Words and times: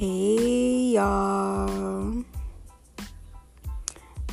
Hey 0.00 0.92
y'all. 0.94 2.24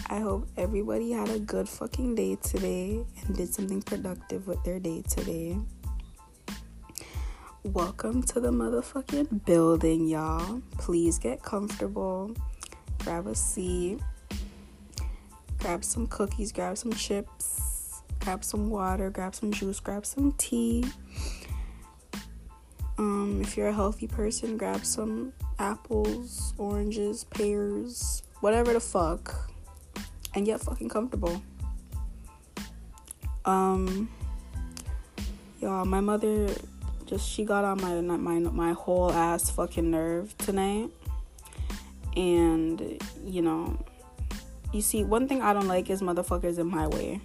I 0.10 0.20
hope 0.20 0.48
everybody 0.56 1.12
had 1.12 1.28
a 1.28 1.40
good 1.40 1.68
fucking 1.68 2.16
day 2.16 2.38
today 2.42 3.04
and 3.26 3.36
did 3.36 3.54
something 3.54 3.82
productive 3.82 4.48
with 4.48 4.64
their 4.64 4.80
day 4.80 5.04
today. 5.10 5.58
Welcome 7.66 8.24
to 8.24 8.40
the 8.40 8.50
motherfucking 8.50 9.44
building, 9.44 10.08
y'all. 10.08 10.62
Please 10.78 11.20
get 11.20 11.44
comfortable. 11.44 12.34
Grab 13.00 13.28
a 13.28 13.36
seat. 13.36 14.00
Grab 15.58 15.84
some 15.84 16.08
cookies, 16.08 16.54
grab 16.54 16.78
some 16.78 16.94
chips, 16.94 18.04
grab 18.22 18.46
some 18.46 18.70
water, 18.70 19.10
grab 19.10 19.36
some 19.36 19.52
juice, 19.52 19.82
grab 19.82 20.06
some 20.06 20.32
tea. 20.38 20.86
Um, 22.98 23.42
if 23.42 23.58
you're 23.58 23.68
a 23.68 23.74
healthy 23.74 24.08
person, 24.08 24.56
grab 24.56 24.86
some 24.86 25.34
apples, 25.60 26.54
oranges, 26.58 27.24
pears, 27.24 28.24
whatever 28.42 28.74
the 28.74 28.80
fuck, 28.80 29.52
and 30.36 30.46
get 30.46 30.62
fucking 30.62 30.90
comfortable. 30.90 31.42
Um, 33.46 34.10
y'all, 35.62 35.86
my 35.86 36.02
mother 36.02 36.50
just 37.06 37.28
she 37.30 37.46
got 37.46 37.64
on 37.64 37.82
my 37.82 38.02
my 38.18 38.40
my 38.40 38.74
whole 38.74 39.12
ass 39.12 39.50
fucking 39.50 39.90
nerve 39.90 40.38
tonight, 40.38 40.90
and 42.16 43.02
you 43.26 43.42
know, 43.42 43.78
you 44.74 44.82
see, 44.82 45.04
one 45.04 45.28
thing 45.28 45.42
I 45.42 45.54
don't 45.54 45.68
like 45.68 45.90
is 45.90 46.02
motherfuckers 46.02 46.60
in 46.60 46.68
my 46.68 46.88
way. 46.88 47.22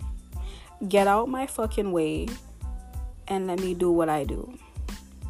Get 0.88 1.06
out 1.06 1.28
my 1.28 1.46
fucking 1.46 1.92
way, 1.92 2.28
and 3.28 3.46
let 3.46 3.60
me 3.60 3.74
do 3.74 3.90
what 3.90 4.08
I 4.08 4.24
do. 4.24 4.56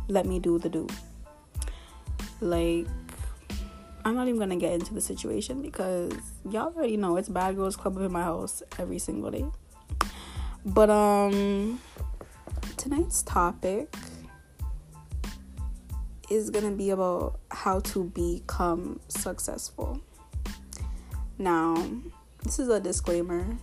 Let 0.08 0.26
me 0.26 0.38
do 0.38 0.58
the 0.58 0.68
do. 0.68 0.86
Like, 2.42 2.88
I'm 4.04 4.16
not 4.16 4.26
even 4.26 4.40
gonna 4.40 4.56
get 4.56 4.72
into 4.72 4.92
the 4.94 5.00
situation 5.00 5.62
because 5.62 6.12
y'all 6.50 6.74
already 6.74 6.96
know 6.96 7.16
it's 7.16 7.28
Bad 7.28 7.54
Girls 7.54 7.76
Club 7.76 7.96
in 7.98 8.10
my 8.10 8.22
house 8.22 8.60
every 8.80 8.98
single 8.98 9.30
day. 9.30 9.46
But 10.66 10.90
um 10.90 11.80
tonight's 12.76 13.22
topic 13.22 13.94
is 16.28 16.50
gonna 16.50 16.72
be 16.72 16.90
about 16.90 17.38
how 17.52 17.78
to 17.78 18.04
become 18.04 18.98
successful. 19.06 20.00
Now, 21.38 21.90
this 22.42 22.58
is 22.58 22.68
a 22.68 22.80
disclaimer. 22.80 23.56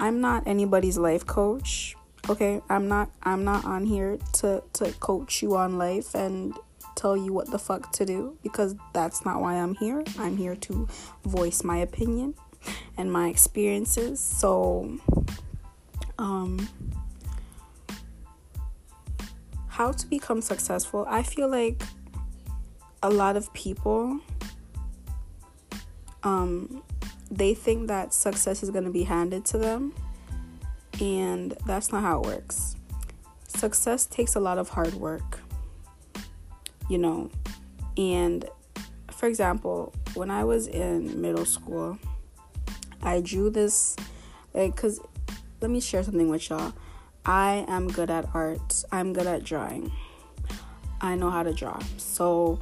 I'm 0.00 0.22
not 0.22 0.46
anybody's 0.46 0.96
life 0.96 1.26
coach. 1.26 1.96
Okay, 2.30 2.62
I'm 2.70 2.88
not 2.88 3.10
I'm 3.22 3.44
not 3.44 3.66
on 3.66 3.84
here 3.84 4.18
to 4.34 4.62
to 4.74 4.92
coach 4.92 5.42
you 5.42 5.54
on 5.54 5.76
life 5.76 6.14
and 6.14 6.54
tell 6.98 7.16
you 7.16 7.32
what 7.32 7.50
the 7.50 7.58
fuck 7.58 7.92
to 7.92 8.04
do 8.04 8.36
because 8.42 8.74
that's 8.92 9.24
not 9.24 9.40
why 9.40 9.54
I'm 9.54 9.74
here. 9.76 10.02
I'm 10.18 10.36
here 10.36 10.56
to 10.56 10.88
voice 11.24 11.62
my 11.62 11.78
opinion 11.78 12.34
and 12.96 13.12
my 13.12 13.28
experiences. 13.28 14.18
So, 14.20 14.98
um, 16.18 16.68
how 19.68 19.92
to 19.92 20.06
become 20.08 20.42
successful? 20.42 21.06
I 21.08 21.22
feel 21.22 21.48
like 21.48 21.80
a 23.02 23.08
lot 23.08 23.36
of 23.36 23.52
people 23.54 24.18
um 26.24 26.82
they 27.30 27.54
think 27.54 27.86
that 27.86 28.12
success 28.12 28.64
is 28.64 28.70
going 28.70 28.82
to 28.82 28.90
be 28.90 29.04
handed 29.04 29.44
to 29.44 29.56
them 29.56 29.94
and 31.00 31.54
that's 31.64 31.92
not 31.92 32.02
how 32.02 32.20
it 32.20 32.26
works. 32.26 32.74
Success 33.46 34.04
takes 34.04 34.34
a 34.34 34.40
lot 34.40 34.58
of 34.58 34.70
hard 34.70 34.94
work 34.94 35.38
you 36.88 36.98
know. 36.98 37.30
And 37.96 38.48
for 39.10 39.26
example, 39.26 39.94
when 40.14 40.30
I 40.30 40.44
was 40.44 40.66
in 40.66 41.20
middle 41.20 41.44
school, 41.44 41.98
I 43.02 43.20
drew 43.20 43.50
this, 43.50 43.96
like, 44.54 44.76
cause 44.76 45.00
let 45.60 45.70
me 45.70 45.80
share 45.80 46.02
something 46.02 46.28
with 46.28 46.48
y'all. 46.50 46.72
I 47.24 47.64
am 47.68 47.88
good 47.88 48.10
at 48.10 48.26
art. 48.34 48.84
I'm 48.90 49.12
good 49.12 49.26
at 49.26 49.44
drawing. 49.44 49.92
I 51.00 51.14
know 51.14 51.30
how 51.30 51.42
to 51.42 51.52
draw. 51.52 51.78
So, 51.96 52.60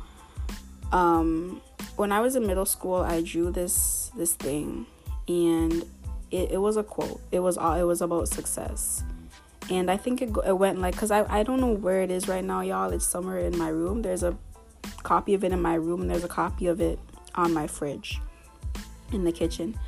um, 0.92 1.60
when 1.96 2.12
I 2.12 2.20
was 2.20 2.36
in 2.36 2.46
middle 2.46 2.66
school, 2.66 2.96
I 2.96 3.22
drew 3.22 3.50
this 3.50 4.10
this 4.16 4.34
thing, 4.34 4.86
and 5.28 5.84
it, 6.30 6.52
it 6.52 6.60
was 6.60 6.76
a 6.76 6.82
quote. 6.82 7.20
It 7.32 7.40
was 7.40 7.56
all. 7.56 7.74
It 7.74 7.84
was 7.84 8.02
about 8.02 8.28
success 8.28 9.02
and 9.70 9.90
I 9.90 9.96
think 9.96 10.22
it, 10.22 10.30
it 10.46 10.56
went 10.56 10.80
like 10.80 10.94
because 10.94 11.10
I, 11.10 11.24
I 11.32 11.42
don't 11.42 11.60
know 11.60 11.72
where 11.72 12.02
it 12.02 12.10
is 12.10 12.28
right 12.28 12.44
now, 12.44 12.60
y'all. 12.60 12.92
It's 12.92 13.06
somewhere 13.06 13.38
in 13.38 13.56
my 13.58 13.68
room. 13.68 14.02
There's 14.02 14.22
a 14.22 14.36
copy 15.02 15.34
of 15.34 15.44
it 15.44 15.52
in 15.52 15.60
my 15.60 15.74
room, 15.74 16.02
and 16.02 16.10
there's 16.10 16.24
a 16.24 16.28
copy 16.28 16.66
of 16.66 16.80
it 16.80 16.98
on 17.34 17.52
my 17.52 17.66
fridge 17.66 18.20
in 19.12 19.24
the 19.24 19.32
kitchen. 19.32 19.78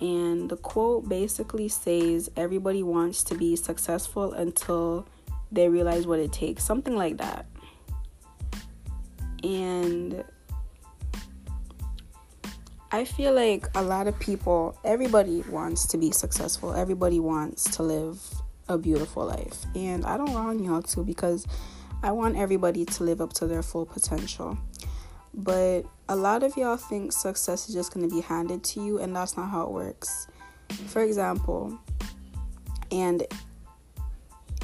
And 0.00 0.48
the 0.48 0.56
quote 0.56 1.08
basically 1.08 1.68
says, 1.68 2.30
Everybody 2.36 2.82
wants 2.82 3.22
to 3.24 3.34
be 3.34 3.56
successful 3.56 4.32
until 4.32 5.06
they 5.52 5.68
realize 5.68 6.06
what 6.06 6.18
it 6.18 6.32
takes. 6.32 6.64
Something 6.64 6.96
like 6.96 7.18
that. 7.18 7.46
And 9.42 10.24
I 12.92 13.04
feel 13.04 13.32
like 13.32 13.66
a 13.74 13.82
lot 13.82 14.06
of 14.06 14.18
people, 14.18 14.78
everybody 14.84 15.42
wants 15.50 15.86
to 15.88 15.98
be 15.98 16.10
successful. 16.10 16.74
Everybody 16.74 17.20
wants 17.20 17.76
to 17.76 17.82
live 17.82 18.20
a 18.70 18.78
beautiful 18.78 19.26
life. 19.26 19.66
And 19.74 20.04
I 20.06 20.16
don't 20.16 20.32
wrong 20.32 20.62
y'all 20.62 20.80
too 20.80 21.04
because 21.04 21.46
I 22.02 22.12
want 22.12 22.36
everybody 22.36 22.84
to 22.84 23.04
live 23.04 23.20
up 23.20 23.32
to 23.34 23.46
their 23.46 23.62
full 23.62 23.84
potential. 23.84 24.56
But 25.34 25.82
a 26.08 26.16
lot 26.16 26.42
of 26.42 26.56
y'all 26.56 26.76
think 26.76 27.12
success 27.12 27.68
is 27.68 27.74
just 27.74 27.92
going 27.92 28.08
to 28.08 28.14
be 28.14 28.20
handed 28.20 28.64
to 28.64 28.80
you, 28.80 28.98
and 28.98 29.14
that's 29.14 29.36
not 29.36 29.50
how 29.50 29.64
it 29.64 29.70
works. 29.70 30.28
For 30.86 31.02
example, 31.02 31.78
and 32.90 33.26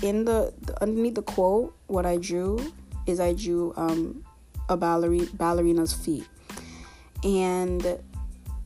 in 0.02 0.24
the, 0.24 0.52
the 0.62 0.80
underneath 0.82 1.14
the 1.14 1.22
quote, 1.22 1.76
what 1.86 2.06
I 2.06 2.16
drew 2.16 2.72
is 3.06 3.20
I 3.20 3.32
drew 3.34 3.72
um, 3.76 4.24
a 4.68 4.76
ballerina 4.76 5.26
ballerina's 5.34 5.92
feet, 5.92 6.26
and 7.22 7.98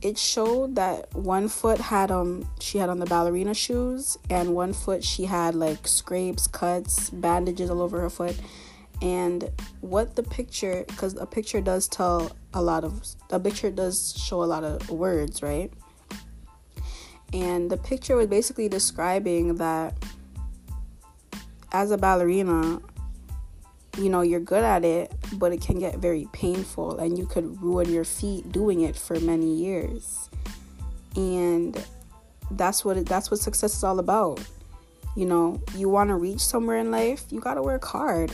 it 0.01 0.17
showed 0.17 0.75
that 0.75 1.13
one 1.13 1.47
foot 1.47 1.79
had 1.79 2.11
um 2.11 2.49
she 2.59 2.77
had 2.77 2.89
on 2.89 2.99
the 2.99 3.05
ballerina 3.05 3.53
shoes 3.53 4.17
and 4.29 4.53
one 4.55 4.73
foot 4.73 5.03
she 5.03 5.25
had 5.25 5.53
like 5.53 5.87
scrapes 5.87 6.47
cuts 6.47 7.09
bandages 7.11 7.69
all 7.69 7.81
over 7.81 7.99
her 8.01 8.09
foot. 8.09 8.39
And 9.01 9.49
what 9.81 10.15
the 10.15 10.23
picture 10.23 10.85
because 10.87 11.15
a 11.17 11.25
picture 11.25 11.61
does 11.61 11.87
tell 11.87 12.35
a 12.53 12.61
lot 12.61 12.83
of 12.83 13.03
a 13.29 13.39
picture 13.39 13.71
does 13.71 14.15
show 14.17 14.43
a 14.43 14.45
lot 14.45 14.63
of 14.63 14.89
words 14.89 15.41
right? 15.43 15.71
And 17.33 17.69
the 17.69 17.77
picture 17.77 18.15
was 18.15 18.27
basically 18.27 18.67
describing 18.67 19.55
that 19.55 19.93
as 21.71 21.91
a 21.91 21.97
ballerina 21.97 22.81
you 23.97 24.09
know 24.09 24.21
you're 24.21 24.39
good 24.39 24.63
at 24.63 24.85
it 24.85 25.11
but 25.33 25.51
it 25.51 25.61
can 25.61 25.79
get 25.79 25.97
very 25.97 26.27
painful 26.31 26.97
and 26.97 27.17
you 27.17 27.25
could 27.25 27.61
ruin 27.61 27.91
your 27.91 28.05
feet 28.05 28.51
doing 28.51 28.81
it 28.81 28.95
for 28.95 29.19
many 29.19 29.53
years. 29.53 30.29
And 31.15 31.83
that's 32.51 32.85
what 32.85 32.97
it, 32.97 33.05
that's 33.05 33.29
what 33.29 33.39
success 33.39 33.75
is 33.75 33.83
all 33.83 33.99
about. 33.99 34.39
You 35.15 35.25
know 35.25 35.61
you 35.75 35.89
want 35.89 36.09
to 36.09 36.15
reach 36.15 36.39
somewhere 36.39 36.77
in 36.77 36.91
life 36.91 37.23
you 37.29 37.39
got 37.39 37.55
to 37.55 37.61
work 37.61 37.83
hard. 37.83 38.31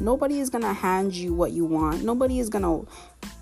Nobody 0.00 0.40
is 0.40 0.50
going 0.50 0.64
to 0.64 0.72
hand 0.72 1.14
you 1.14 1.32
what 1.34 1.52
you 1.52 1.64
want. 1.64 2.02
Nobody 2.02 2.40
is 2.40 2.48
going 2.48 2.64
to 2.64 2.90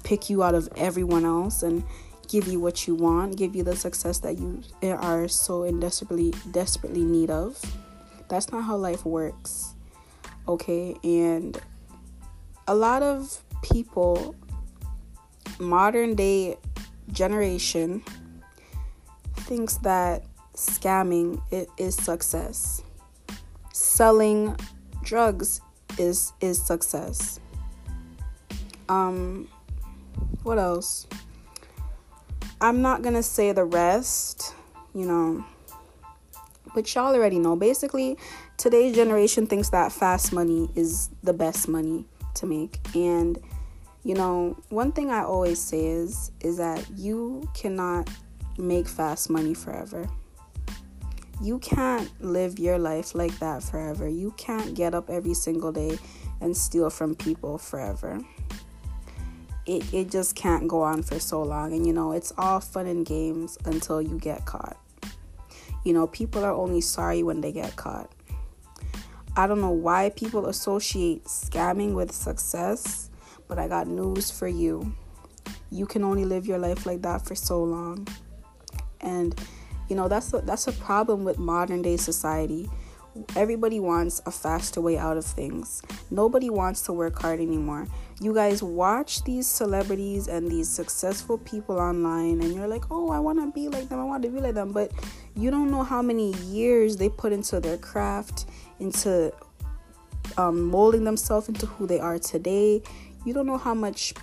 pick 0.04 0.28
you 0.28 0.42
out 0.42 0.54
of 0.54 0.68
everyone 0.76 1.24
else 1.24 1.62
and 1.62 1.82
give 2.28 2.46
you 2.46 2.60
what 2.60 2.86
you 2.86 2.94
want 2.94 3.36
give 3.36 3.54
you 3.54 3.62
the 3.62 3.76
success 3.76 4.18
that 4.20 4.38
you 4.38 4.62
are 4.82 5.28
so 5.28 5.70
desperately 5.80 6.32
desperately 6.50 7.04
need 7.04 7.30
of. 7.30 7.60
That's 8.28 8.50
not 8.50 8.64
how 8.64 8.76
life 8.76 9.04
works 9.04 9.71
okay? 10.48 10.96
And 11.04 11.60
a 12.66 12.74
lot 12.74 13.02
of 13.02 13.42
people 13.62 14.34
modern 15.58 16.14
day 16.14 16.56
generation 17.12 18.02
thinks 19.36 19.76
that 19.78 20.24
scamming 20.54 21.40
it 21.50 21.68
is 21.78 21.94
success. 21.94 22.82
Selling 23.72 24.56
drugs 25.02 25.60
is 25.98 26.32
is 26.40 26.60
success. 26.62 27.40
Um 28.88 29.48
what 30.42 30.58
else? 30.58 31.06
I'm 32.60 32.82
not 32.82 33.02
gonna 33.02 33.22
say 33.22 33.52
the 33.52 33.64
rest 33.64 34.54
you 34.94 35.06
know 35.06 35.44
but 36.74 36.94
y'all 36.94 37.14
already 37.14 37.38
know. 37.38 37.56
Basically 37.56 38.16
today's 38.56 38.94
generation 38.94 39.46
thinks 39.46 39.70
that 39.70 39.92
fast 39.92 40.32
money 40.32 40.70
is 40.74 41.10
the 41.22 41.32
best 41.32 41.68
money 41.68 42.06
to 42.34 42.46
make. 42.46 42.78
And 42.94 43.38
you 44.04 44.14
know 44.14 44.56
one 44.70 44.90
thing 44.90 45.12
i 45.12 45.22
always 45.22 45.60
say 45.60 45.86
is 45.86 46.32
is 46.40 46.56
that 46.56 46.84
you 46.96 47.48
cannot 47.54 48.10
make 48.58 48.88
fast 48.88 49.30
money 49.30 49.54
forever. 49.54 50.08
You 51.40 51.58
can't 51.58 52.08
live 52.22 52.58
your 52.58 52.78
life 52.78 53.14
like 53.14 53.36
that 53.40 53.62
forever. 53.62 54.08
You 54.08 54.32
can't 54.36 54.74
get 54.74 54.94
up 54.94 55.10
every 55.10 55.34
single 55.34 55.72
day 55.72 55.98
and 56.40 56.56
steal 56.56 56.90
from 56.90 57.14
people 57.14 57.58
forever. 57.58 58.20
It, 59.66 59.92
it 59.92 60.10
just 60.10 60.34
can't 60.34 60.68
go 60.68 60.82
on 60.82 61.02
for 61.02 61.18
so 61.18 61.42
long. 61.42 61.72
And 61.72 61.86
you 61.86 61.92
know, 61.92 62.12
it's 62.12 62.32
all 62.36 62.60
fun 62.60 62.86
and 62.86 63.06
games 63.06 63.58
until 63.64 64.02
you 64.02 64.18
get 64.18 64.44
caught. 64.44 64.76
You 65.84 65.92
know, 65.92 66.06
people 66.06 66.44
are 66.44 66.52
only 66.52 66.80
sorry 66.80 67.22
when 67.22 67.40
they 67.40 67.52
get 67.52 67.76
caught. 67.76 68.10
I 69.36 69.46
don't 69.46 69.60
know 69.60 69.70
why 69.70 70.10
people 70.10 70.46
associate 70.46 71.24
scamming 71.24 71.94
with 71.94 72.12
success, 72.12 73.10
but 73.48 73.58
I 73.58 73.66
got 73.66 73.86
news 73.86 74.30
for 74.30 74.46
you. 74.46 74.94
You 75.70 75.86
can 75.86 76.04
only 76.04 76.24
live 76.24 76.46
your 76.46 76.58
life 76.58 76.84
like 76.84 77.02
that 77.02 77.24
for 77.24 77.34
so 77.34 77.62
long. 77.62 78.06
And 79.00 79.38
you 79.88 79.96
know, 79.96 80.08
that's 80.08 80.32
a, 80.32 80.40
that's 80.40 80.66
a 80.68 80.72
problem 80.72 81.24
with 81.24 81.38
modern 81.38 81.82
day 81.82 81.96
society 81.96 82.70
everybody 83.36 83.80
wants 83.80 84.20
a 84.26 84.30
faster 84.30 84.80
way 84.80 84.96
out 84.96 85.16
of 85.16 85.24
things. 85.24 85.82
Nobody 86.10 86.50
wants 86.50 86.82
to 86.82 86.92
work 86.92 87.20
hard 87.20 87.40
anymore. 87.40 87.86
You 88.20 88.34
guys 88.34 88.62
watch 88.62 89.24
these 89.24 89.46
celebrities 89.46 90.28
and 90.28 90.50
these 90.50 90.68
successful 90.68 91.38
people 91.38 91.78
online, 91.78 92.40
and 92.40 92.54
you're 92.54 92.68
like, 92.68 92.84
oh, 92.90 93.10
I 93.10 93.18
want 93.18 93.40
to 93.40 93.50
be 93.52 93.68
like 93.68 93.88
them, 93.88 94.00
I 94.00 94.04
want 94.04 94.22
to 94.22 94.30
be 94.30 94.40
like 94.40 94.54
them. 94.54 94.72
But 94.72 94.92
you 95.34 95.50
don't 95.50 95.70
know 95.70 95.82
how 95.82 96.02
many 96.02 96.32
years 96.44 96.96
they 96.96 97.08
put 97.08 97.32
into 97.32 97.60
their 97.60 97.78
craft, 97.78 98.46
into 98.78 99.32
um, 100.36 100.62
molding 100.62 101.04
themselves 101.04 101.48
into 101.48 101.66
who 101.66 101.86
they 101.86 102.00
are 102.00 102.18
today. 102.18 102.82
You 103.24 103.34
don't 103.34 103.46
know 103.46 103.58
how 103.58 103.74
much 103.74 104.14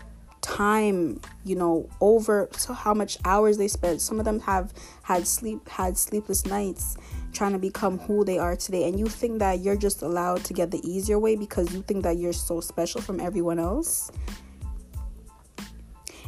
time 0.41 1.19
you 1.44 1.56
know 1.56 1.89
over 2.01 2.50
so 2.53 2.74
how 2.74 2.94
much 2.94 3.18
hours 3.25 3.57
they 3.57 3.68
spent. 3.68 4.01
Some 4.01 4.19
of 4.19 4.25
them 4.25 4.39
have 4.41 4.74
had 5.03 5.27
sleep 5.27 5.68
had 5.69 5.97
sleepless 5.97 6.45
nights 6.45 6.97
trying 7.33 7.51
to 7.53 7.59
become 7.59 8.00
who 8.00 8.24
they 8.24 8.38
are 8.38 8.56
today. 8.56 8.88
And 8.88 9.00
you 9.00 9.07
think 9.07 9.39
that 9.39 9.59
you're 9.59 9.77
just 9.77 10.01
allowed 10.01 10.44
to 10.45 10.53
get 10.53 10.71
the 10.71 10.81
easier 10.89 11.19
way 11.19 11.36
because 11.36 11.74
you 11.74 11.81
think 11.81 12.03
that 12.03 12.18
you're 12.18 12.33
so 12.33 12.59
special 12.62 13.01
from 13.01 13.19
everyone 13.19 13.59
else? 13.59 14.12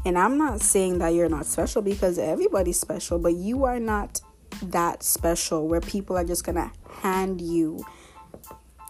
And 0.04 0.18
i'm 0.18 0.36
not 0.36 0.62
saying 0.62 0.98
that 0.98 1.10
you're 1.10 1.30
not 1.30 1.46
special 1.46 1.84
because 1.84 2.18
everybody's 2.18 2.80
special 2.80 3.20
but 3.20 3.34
you 3.34 3.66
are 3.66 3.80
not 3.80 4.20
that 4.64 5.04
special 5.04 5.68
where 5.68 5.82
people 5.82 6.18
are 6.18 6.24
just 6.24 6.44
gonna 6.44 6.72
hand 7.02 7.40
you 7.40 7.86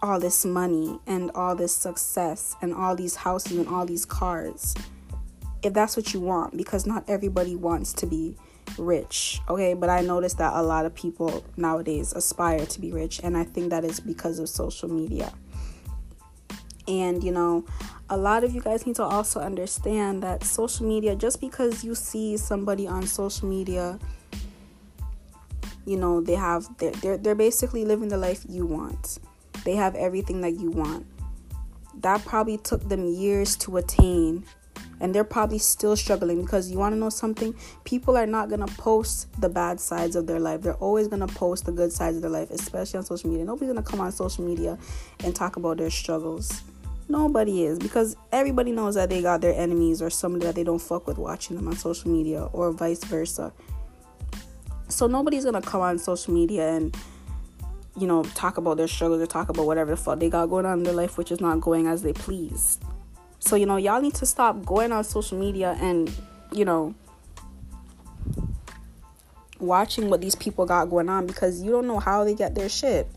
all 0.02 0.18
this 0.18 0.44
money 0.44 0.98
and 1.06 1.30
all 1.34 1.54
this 1.54 1.74
success 1.74 2.56
and 2.60 2.74
all 2.74 2.96
these 2.96 3.16
houses 3.16 3.56
and 3.56 3.68
all 3.68 3.86
these 3.86 4.04
cars 4.04 4.74
if 5.62 5.72
that's 5.72 5.96
what 5.96 6.12
you 6.12 6.20
want 6.20 6.56
because 6.56 6.86
not 6.86 7.04
everybody 7.08 7.56
wants 7.56 7.92
to 7.92 8.06
be 8.06 8.36
rich 8.78 9.40
okay? 9.48 9.74
But 9.74 9.90
i 9.90 10.00
noticed 10.00 10.38
that 10.38 10.52
a 10.54 10.62
lot 10.62 10.86
of 10.86 10.94
people 10.94 11.44
nowadays 11.56 12.12
aspire 12.12 12.64
to 12.66 12.80
be 12.80 12.92
rich 12.92 13.20
and 13.22 13.36
i 13.36 13.44
think 13.44 13.70
that 13.70 13.84
is 13.84 14.00
because 14.00 14.38
of 14.38 14.48
social 14.48 14.88
media. 14.88 15.32
And 16.88 17.22
you 17.22 17.32
know 17.32 17.64
a 18.10 18.16
lot 18.16 18.44
of 18.44 18.52
you 18.54 18.60
guys 18.60 18.86
need 18.86 18.96
to 18.96 19.04
also 19.04 19.40
understand 19.40 20.22
that 20.22 20.44
social 20.44 20.86
media 20.86 21.14
just 21.14 21.40
because 21.40 21.84
you 21.84 21.94
see 21.94 22.36
somebody 22.36 22.86
on 22.88 23.06
social 23.06 23.48
media 23.48 23.98
you 25.84 25.96
know 25.96 26.20
they 26.20 26.34
have 26.34 26.66
they're, 26.78 26.92
they're, 26.92 27.18
they're 27.18 27.34
basically 27.34 27.84
living 27.84 28.08
the 28.08 28.16
life 28.16 28.44
you 28.48 28.66
want. 28.66 29.18
They 29.64 29.76
have 29.76 29.94
everything 29.94 30.40
that 30.40 30.58
you 30.58 30.70
want. 30.70 31.06
That 32.00 32.24
probably 32.24 32.58
took 32.58 32.88
them 32.88 33.04
years 33.04 33.56
to 33.58 33.76
attain 33.76 34.44
and 35.00 35.14
they're 35.14 35.24
probably 35.24 35.58
still 35.58 35.96
struggling 35.96 36.42
because 36.42 36.70
you 36.70 36.78
want 36.78 36.94
to 36.94 36.98
know 36.98 37.10
something? 37.10 37.54
People 37.84 38.16
are 38.16 38.26
not 38.26 38.48
going 38.48 38.64
to 38.64 38.74
post 38.74 39.28
the 39.40 39.48
bad 39.48 39.80
sides 39.80 40.16
of 40.16 40.26
their 40.26 40.40
life. 40.40 40.62
They're 40.62 40.74
always 40.74 41.08
going 41.08 41.26
to 41.26 41.34
post 41.34 41.66
the 41.66 41.72
good 41.72 41.92
sides 41.92 42.16
of 42.16 42.22
their 42.22 42.30
life 42.30 42.50
especially 42.50 42.98
on 42.98 43.04
social 43.04 43.30
media. 43.30 43.44
Nobody's 43.44 43.72
going 43.72 43.82
to 43.84 43.90
come 43.90 44.00
on 44.00 44.12
social 44.12 44.44
media 44.44 44.78
and 45.24 45.34
talk 45.34 45.56
about 45.56 45.78
their 45.78 45.90
struggles. 45.90 46.62
Nobody 47.08 47.64
is 47.64 47.78
because 47.78 48.16
everybody 48.30 48.72
knows 48.72 48.94
that 48.94 49.10
they 49.10 49.22
got 49.22 49.40
their 49.40 49.54
enemies 49.54 50.00
or 50.00 50.08
somebody 50.08 50.46
that 50.46 50.54
they 50.54 50.64
don't 50.64 50.80
fuck 50.80 51.06
with 51.06 51.18
watching 51.18 51.56
them 51.56 51.68
on 51.68 51.76
social 51.76 52.10
media 52.10 52.44
or 52.52 52.72
vice 52.72 53.04
versa. 53.04 53.52
So 54.88 55.06
nobody's 55.06 55.44
going 55.44 55.60
to 55.60 55.68
come 55.68 55.80
on 55.80 55.98
social 55.98 56.32
media 56.32 56.70
and 56.70 56.96
you 57.98 58.06
know 58.06 58.22
talk 58.34 58.56
about 58.56 58.76
their 58.76 58.88
struggles 58.88 59.20
or 59.20 59.26
talk 59.26 59.48
about 59.48 59.66
whatever 59.66 59.90
the 59.90 59.96
fuck 59.96 60.18
they 60.18 60.30
got 60.30 60.46
going 60.46 60.64
on 60.64 60.78
in 60.78 60.84
their 60.84 60.94
life 60.94 61.18
which 61.18 61.30
is 61.30 61.40
not 61.40 61.60
going 61.60 61.86
as 61.86 62.02
they 62.02 62.12
please 62.12 62.78
so, 63.44 63.56
you 63.56 63.66
know, 63.66 63.76
y'all 63.76 64.00
need 64.00 64.14
to 64.14 64.26
stop 64.26 64.64
going 64.64 64.92
on 64.92 65.02
social 65.02 65.36
media 65.36 65.76
and, 65.80 66.08
you 66.52 66.64
know, 66.64 66.94
watching 69.58 70.08
what 70.08 70.20
these 70.20 70.36
people 70.36 70.64
got 70.64 70.88
going 70.88 71.08
on 71.08 71.26
because 71.26 71.60
you 71.60 71.72
don't 71.72 71.88
know 71.88 71.98
how 71.98 72.22
they 72.22 72.34
get 72.34 72.54
their 72.54 72.68
shit. 72.68 73.08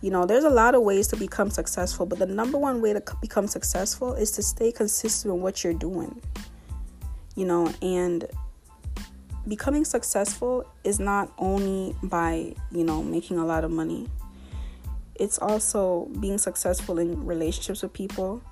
You 0.00 0.10
know, 0.10 0.24
there's 0.24 0.44
a 0.44 0.50
lot 0.50 0.74
of 0.74 0.82
ways 0.82 1.08
to 1.08 1.16
become 1.16 1.50
successful, 1.50 2.06
but 2.06 2.18
the 2.18 2.24
number 2.24 2.56
one 2.56 2.80
way 2.80 2.94
to 2.94 3.02
become 3.20 3.46
successful 3.46 4.14
is 4.14 4.30
to 4.32 4.42
stay 4.42 4.72
consistent 4.72 5.34
with 5.34 5.42
what 5.42 5.62
you're 5.62 5.74
doing. 5.74 6.18
You 7.34 7.44
know, 7.44 7.70
and 7.82 8.24
becoming 9.46 9.84
successful 9.84 10.66
is 10.82 10.98
not 10.98 11.30
only 11.36 11.94
by, 12.02 12.54
you 12.72 12.84
know, 12.84 13.02
making 13.02 13.36
a 13.36 13.44
lot 13.44 13.64
of 13.64 13.70
money. 13.70 14.08
It's 15.14 15.38
also 15.38 16.06
being 16.20 16.38
successful 16.38 16.98
in 16.98 17.26
relationships 17.26 17.82
with 17.82 17.92
people, 17.92 18.42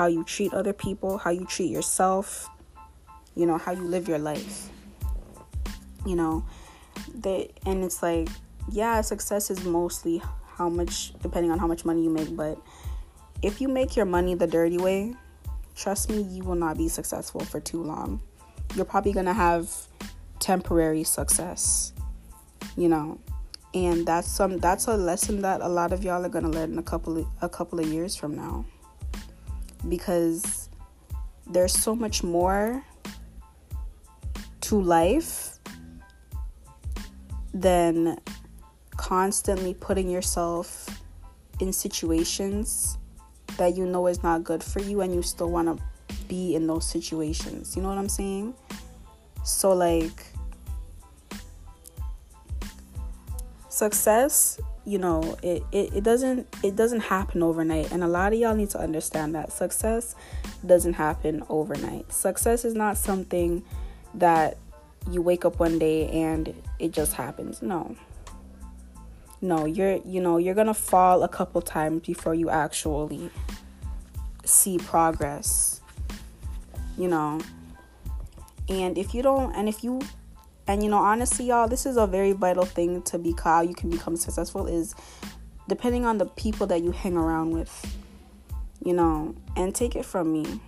how 0.00 0.06
you 0.06 0.24
treat 0.24 0.54
other 0.54 0.72
people, 0.72 1.18
how 1.18 1.28
you 1.28 1.44
treat 1.44 1.70
yourself, 1.70 2.48
you 3.34 3.44
know, 3.44 3.58
how 3.58 3.70
you 3.70 3.82
live 3.82 4.08
your 4.08 4.18
life. 4.18 4.70
You 6.06 6.16
know, 6.16 6.42
they 7.14 7.50
and 7.66 7.84
it's 7.84 8.02
like, 8.02 8.30
yeah, 8.70 9.02
success 9.02 9.50
is 9.50 9.62
mostly 9.62 10.22
how 10.56 10.70
much 10.70 11.12
depending 11.18 11.52
on 11.52 11.58
how 11.58 11.66
much 11.66 11.84
money 11.84 12.02
you 12.02 12.08
make, 12.08 12.34
but 12.34 12.56
if 13.42 13.60
you 13.60 13.68
make 13.68 13.94
your 13.94 14.06
money 14.06 14.34
the 14.34 14.46
dirty 14.46 14.78
way, 14.78 15.14
trust 15.76 16.08
me, 16.08 16.22
you 16.22 16.44
will 16.44 16.54
not 16.54 16.78
be 16.78 16.88
successful 16.88 17.42
for 17.42 17.60
too 17.60 17.82
long. 17.82 18.22
You're 18.74 18.86
probably 18.86 19.12
going 19.12 19.26
to 19.26 19.34
have 19.34 19.70
temporary 20.38 21.04
success. 21.04 21.92
You 22.74 22.88
know, 22.88 23.20
and 23.74 24.06
that's 24.06 24.28
some 24.28 24.56
that's 24.60 24.86
a 24.86 24.96
lesson 24.96 25.42
that 25.42 25.60
a 25.60 25.68
lot 25.68 25.92
of 25.92 26.02
y'all 26.02 26.24
are 26.24 26.30
going 26.30 26.44
to 26.44 26.50
learn 26.50 26.72
in 26.72 26.78
a 26.78 26.82
couple 26.82 27.18
of, 27.18 27.26
a 27.42 27.50
couple 27.50 27.78
of 27.78 27.86
years 27.86 28.16
from 28.16 28.34
now 28.34 28.64
because 29.88 30.68
there's 31.46 31.72
so 31.72 31.94
much 31.94 32.22
more 32.22 32.84
to 34.60 34.80
life 34.80 35.58
than 37.52 38.18
constantly 38.96 39.74
putting 39.74 40.08
yourself 40.08 40.86
in 41.58 41.72
situations 41.72 42.98
that 43.56 43.76
you 43.76 43.84
know 43.84 44.06
is 44.06 44.22
not 44.22 44.44
good 44.44 44.62
for 44.62 44.80
you 44.80 45.00
and 45.00 45.14
you 45.14 45.22
still 45.22 45.50
want 45.50 45.66
to 45.66 45.84
be 46.28 46.54
in 46.54 46.66
those 46.66 46.86
situations. 46.86 47.74
You 47.76 47.82
know 47.82 47.88
what 47.88 47.98
I'm 47.98 48.08
saying? 48.08 48.54
So, 49.44 49.72
like, 49.72 50.26
success 53.68 54.60
you 54.84 54.98
know 54.98 55.36
it, 55.42 55.62
it, 55.72 55.94
it 55.94 56.04
doesn't 56.04 56.46
it 56.62 56.76
doesn't 56.76 57.00
happen 57.00 57.42
overnight. 57.42 57.92
And 57.92 58.02
a 58.02 58.08
lot 58.08 58.32
of 58.32 58.38
y'all 58.38 58.54
need 58.54 58.70
to 58.70 58.78
understand 58.78 59.34
that 59.34 59.52
success 59.52 60.14
doesn't 60.64 60.94
happen 60.94 61.44
overnight. 61.48 62.12
Success 62.12 62.64
is 62.64 62.74
not 62.74 62.96
something 62.96 63.64
that 64.14 64.56
you 65.10 65.22
wake 65.22 65.44
up 65.44 65.58
one 65.58 65.78
day 65.78 66.08
and 66.08 66.54
it 66.78 66.92
just 66.92 67.14
happens. 67.14 67.62
No. 67.62 67.96
No 69.40 69.64
you're 69.64 69.96
you 70.04 70.20
know 70.20 70.36
you're 70.36 70.54
gonna 70.54 70.74
fall 70.74 71.22
a 71.22 71.28
couple 71.28 71.62
times 71.62 72.02
before 72.02 72.34
you 72.34 72.50
actually 72.50 73.30
see 74.44 74.78
progress 74.78 75.80
you 77.00 77.08
know? 77.08 77.40
And 78.68 78.96
if 78.98 79.14
you 79.14 79.22
don't 79.22 79.52
and 79.56 79.68
if 79.68 79.82
you 79.82 80.00
and 80.70 80.84
you 80.84 80.88
know, 80.88 80.98
honestly, 80.98 81.46
y'all, 81.46 81.66
this 81.66 81.84
is 81.84 81.96
a 81.96 82.06
very 82.06 82.30
vital 82.30 82.64
thing 82.64 83.02
to 83.02 83.18
be 83.18 83.34
how 83.42 83.60
you 83.60 83.74
can 83.74 83.90
become 83.90 84.16
successful 84.16 84.68
is 84.68 84.94
depending 85.68 86.06
on 86.06 86.18
the 86.18 86.26
people 86.26 86.64
that 86.68 86.84
you 86.84 86.92
hang 86.92 87.16
around 87.16 87.50
with. 87.50 87.96
You 88.80 88.92
know, 88.92 89.34
and 89.56 89.74
take 89.74 89.96
it 89.96 90.04
from 90.04 90.32
me. 90.32 90.60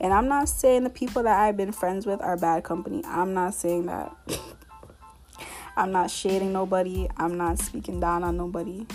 And 0.00 0.14
I'm 0.14 0.26
not 0.26 0.48
saying 0.48 0.84
the 0.84 0.90
people 0.90 1.22
that 1.24 1.38
I've 1.38 1.54
been 1.54 1.70
friends 1.70 2.06
with 2.06 2.22
are 2.22 2.34
bad 2.38 2.64
company. 2.64 3.04
I'm 3.04 3.34
not 3.34 3.52
saying 3.52 3.86
that. 3.86 4.16
I'm 5.76 5.92
not 5.92 6.10
shading 6.10 6.54
nobody. 6.54 7.08
I'm 7.18 7.36
not 7.36 7.58
speaking 7.58 8.00
down 8.00 8.24
on 8.24 8.38
nobody. 8.38 8.86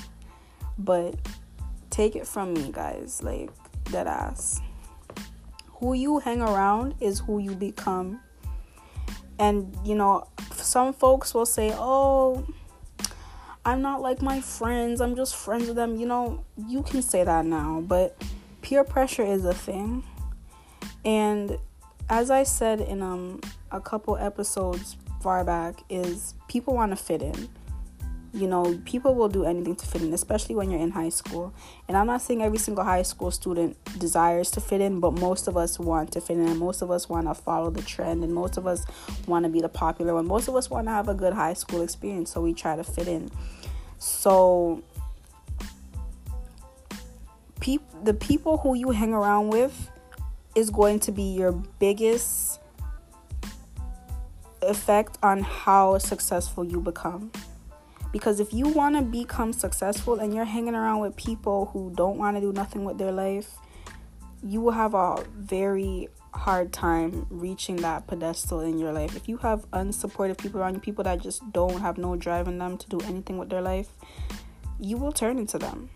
But 0.80 1.16
take 1.92 2.16
it 2.16 2.26
from 2.26 2.56
me, 2.56 2.72
guys. 2.72 3.22
Like, 3.22 3.52
dead 3.92 4.08
ass. 4.08 4.60
Who 5.74 5.94
you 5.94 6.18
hang 6.18 6.42
around 6.42 6.96
is 7.00 7.20
who 7.20 7.38
you 7.38 7.54
become 7.54 8.20
and, 9.40 9.76
you 9.86 9.96
know, 9.96 10.28
some 10.54 10.94
folks 10.94 11.34
will 11.34 11.46
say, 11.46 11.72
oh, 11.74 12.46
I'm 13.66 13.82
not 13.82 14.02
like 14.02 14.22
my 14.22 14.40
friends, 14.40 15.02
I'm 15.02 15.16
just 15.16 15.36
friends 15.36 15.68
with 15.68 15.76
them. 15.76 15.98
You 15.98 16.06
know, 16.06 16.46
you 16.68 16.84
can 16.84 17.02
say 17.02 17.24
that 17.24 17.46
now, 17.46 17.84
but 17.86 18.22
peer 18.62 18.84
pressure 18.84 19.26
is 19.26 19.44
a 19.46 19.54
thing. 19.54 20.04
And 21.04 21.58
as 22.10 22.32
I 22.32 22.44
said 22.44 22.80
in 22.80 23.02
um, 23.02 23.42
a 23.72 23.82
couple 23.82 24.16
episodes 24.18 24.96
far 25.22 25.44
back, 25.44 25.84
is 25.90 26.34
people 26.48 26.74
want 26.76 26.92
to 26.92 26.96
fit 26.96 27.22
in. 27.22 27.50
You 28.34 28.48
know, 28.48 28.80
people 28.86 29.16
will 29.16 29.30
do 29.30 29.46
anything 29.46 29.76
to 29.76 29.86
fit 29.86 30.02
in, 30.02 30.14
especially 30.14 30.56
when 30.56 30.70
you're 30.70 30.82
in 30.82 30.92
high 30.92 31.10
school. 31.10 31.54
And 31.88 31.96
I'm 31.96 32.08
not 32.08 32.22
saying 32.22 32.42
every 32.42 32.58
single 32.58 32.84
high 32.84 33.02
school 33.02 33.32
student 33.32 33.78
desires 33.98 34.52
to 34.52 34.62
fit 34.62 34.82
in, 34.82 35.00
but 35.00 35.12
most 35.14 35.48
of 35.48 35.58
us 35.58 35.80
want 35.80 36.12
to 36.12 36.22
fit 36.22 36.38
in. 36.38 36.48
And 36.48 36.60
most 36.60 36.82
of 36.82 36.92
us 36.92 37.08
want 37.08 37.28
to 37.28 37.34
follow 37.34 37.70
the 37.70 37.82
trend. 37.82 38.24
And 38.24 38.34
most 38.34 38.58
of 38.58 38.68
us 38.68 38.86
want 39.28 39.44
to 39.46 39.50
be 39.50 39.62
the 39.62 39.70
popular 39.70 40.14
one. 40.14 40.28
Most 40.28 40.48
of 40.48 40.56
us 40.56 40.70
want 40.70 40.88
to 40.88 40.92
have 40.92 41.08
a 41.08 41.14
good 41.14 41.34
high 41.34 41.54
school 41.54 41.82
experience. 41.82 42.32
So 42.32 42.42
we 42.42 42.54
try 42.54 42.76
to 42.76 42.84
fit 42.84 43.08
in. 43.08 43.32
So, 44.00 44.84
peop- 47.60 48.04
the 48.04 48.14
people 48.14 48.58
who 48.60 48.76
you 48.76 48.92
hang 48.92 49.14
around 49.14 49.50
with 49.50 49.90
is 50.56 50.70
going 50.70 51.00
to 51.02 51.12
be 51.12 51.24
your 51.24 51.52
biggest 51.52 52.60
effect 54.62 55.18
on 55.24 55.42
how 55.42 55.98
successful 55.98 56.64
you 56.64 56.82
become. 56.82 57.32
Because 58.12 58.40
if 58.40 58.54
you 58.54 58.68
want 58.68 58.96
to 58.96 59.02
become 59.02 59.54
successful 59.54 60.20
and 60.20 60.34
you're 60.34 60.46
hanging 60.46 60.76
around 60.76 61.00
with 61.02 61.16
people 61.16 61.70
who 61.74 61.92
don't 61.96 62.18
want 62.18 62.38
to 62.38 62.42
do 62.42 62.54
nothing 62.54 62.86
with 62.86 62.98
their 62.98 63.12
life, 63.12 63.58
you 64.44 64.62
will 64.62 64.72
have 64.72 64.94
a 64.94 65.24
very 65.36 66.08
hard 66.34 66.72
time 66.72 67.26
reaching 67.30 67.78
that 67.78 68.08
pedestal 68.08 68.62
in 68.62 68.78
your 68.78 68.94
life. 68.94 69.16
If 69.16 69.28
you 69.28 69.38
have 69.38 69.70
unsupportive 69.72 70.38
people 70.38 70.62
around 70.62 70.76
you, 70.76 70.80
people 70.80 71.04
that 71.04 71.22
just 71.22 71.42
don't 71.52 71.80
have 71.82 71.98
no 71.98 72.16
drive 72.16 72.48
in 72.48 72.58
them 72.58 72.78
to 72.78 72.90
do 72.90 73.00
anything 73.02 73.38
with 73.38 73.50
their 73.50 73.62
life, 73.62 73.90
you 74.80 74.98
will 74.98 75.12
turn 75.12 75.38
into 75.38 75.58
them. 75.58 75.90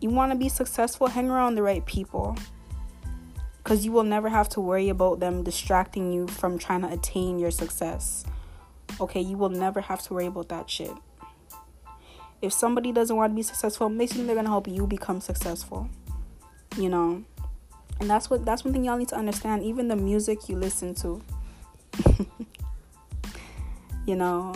You 0.00 0.10
want 0.10 0.32
to 0.32 0.38
be 0.38 0.48
successful, 0.48 1.06
hang 1.06 1.30
around 1.30 1.54
the 1.54 1.62
right 1.62 1.84
people 1.86 2.36
because 3.62 3.84
you 3.84 3.92
will 3.92 4.02
never 4.02 4.28
have 4.28 4.48
to 4.50 4.60
worry 4.60 4.88
about 4.88 5.20
them 5.20 5.44
distracting 5.44 6.12
you 6.12 6.26
from 6.26 6.58
trying 6.58 6.82
to 6.82 6.92
attain 6.92 7.38
your 7.38 7.50
success. 7.50 8.24
Okay, 9.00 9.20
you 9.20 9.36
will 9.36 9.48
never 9.48 9.80
have 9.80 10.02
to 10.02 10.14
worry 10.14 10.26
about 10.26 10.48
that 10.48 10.70
shit. 10.70 10.92
If 12.40 12.52
somebody 12.52 12.92
doesn't 12.92 13.14
want 13.14 13.32
to 13.32 13.34
be 13.34 13.42
successful, 13.42 13.88
sure 13.88 14.24
they're 14.24 14.34
gonna 14.34 14.48
help 14.48 14.68
you 14.68 14.86
become 14.86 15.20
successful. 15.20 15.88
You 16.76 16.88
know, 16.88 17.24
and 18.00 18.08
that's 18.08 18.30
what 18.30 18.44
that's 18.44 18.64
one 18.64 18.72
thing 18.72 18.84
y'all 18.84 18.96
need 18.96 19.08
to 19.08 19.16
understand. 19.16 19.62
Even 19.62 19.88
the 19.88 19.96
music 19.96 20.48
you 20.48 20.56
listen 20.56 20.94
to, 20.96 21.22
you 24.06 24.16
know, 24.16 24.54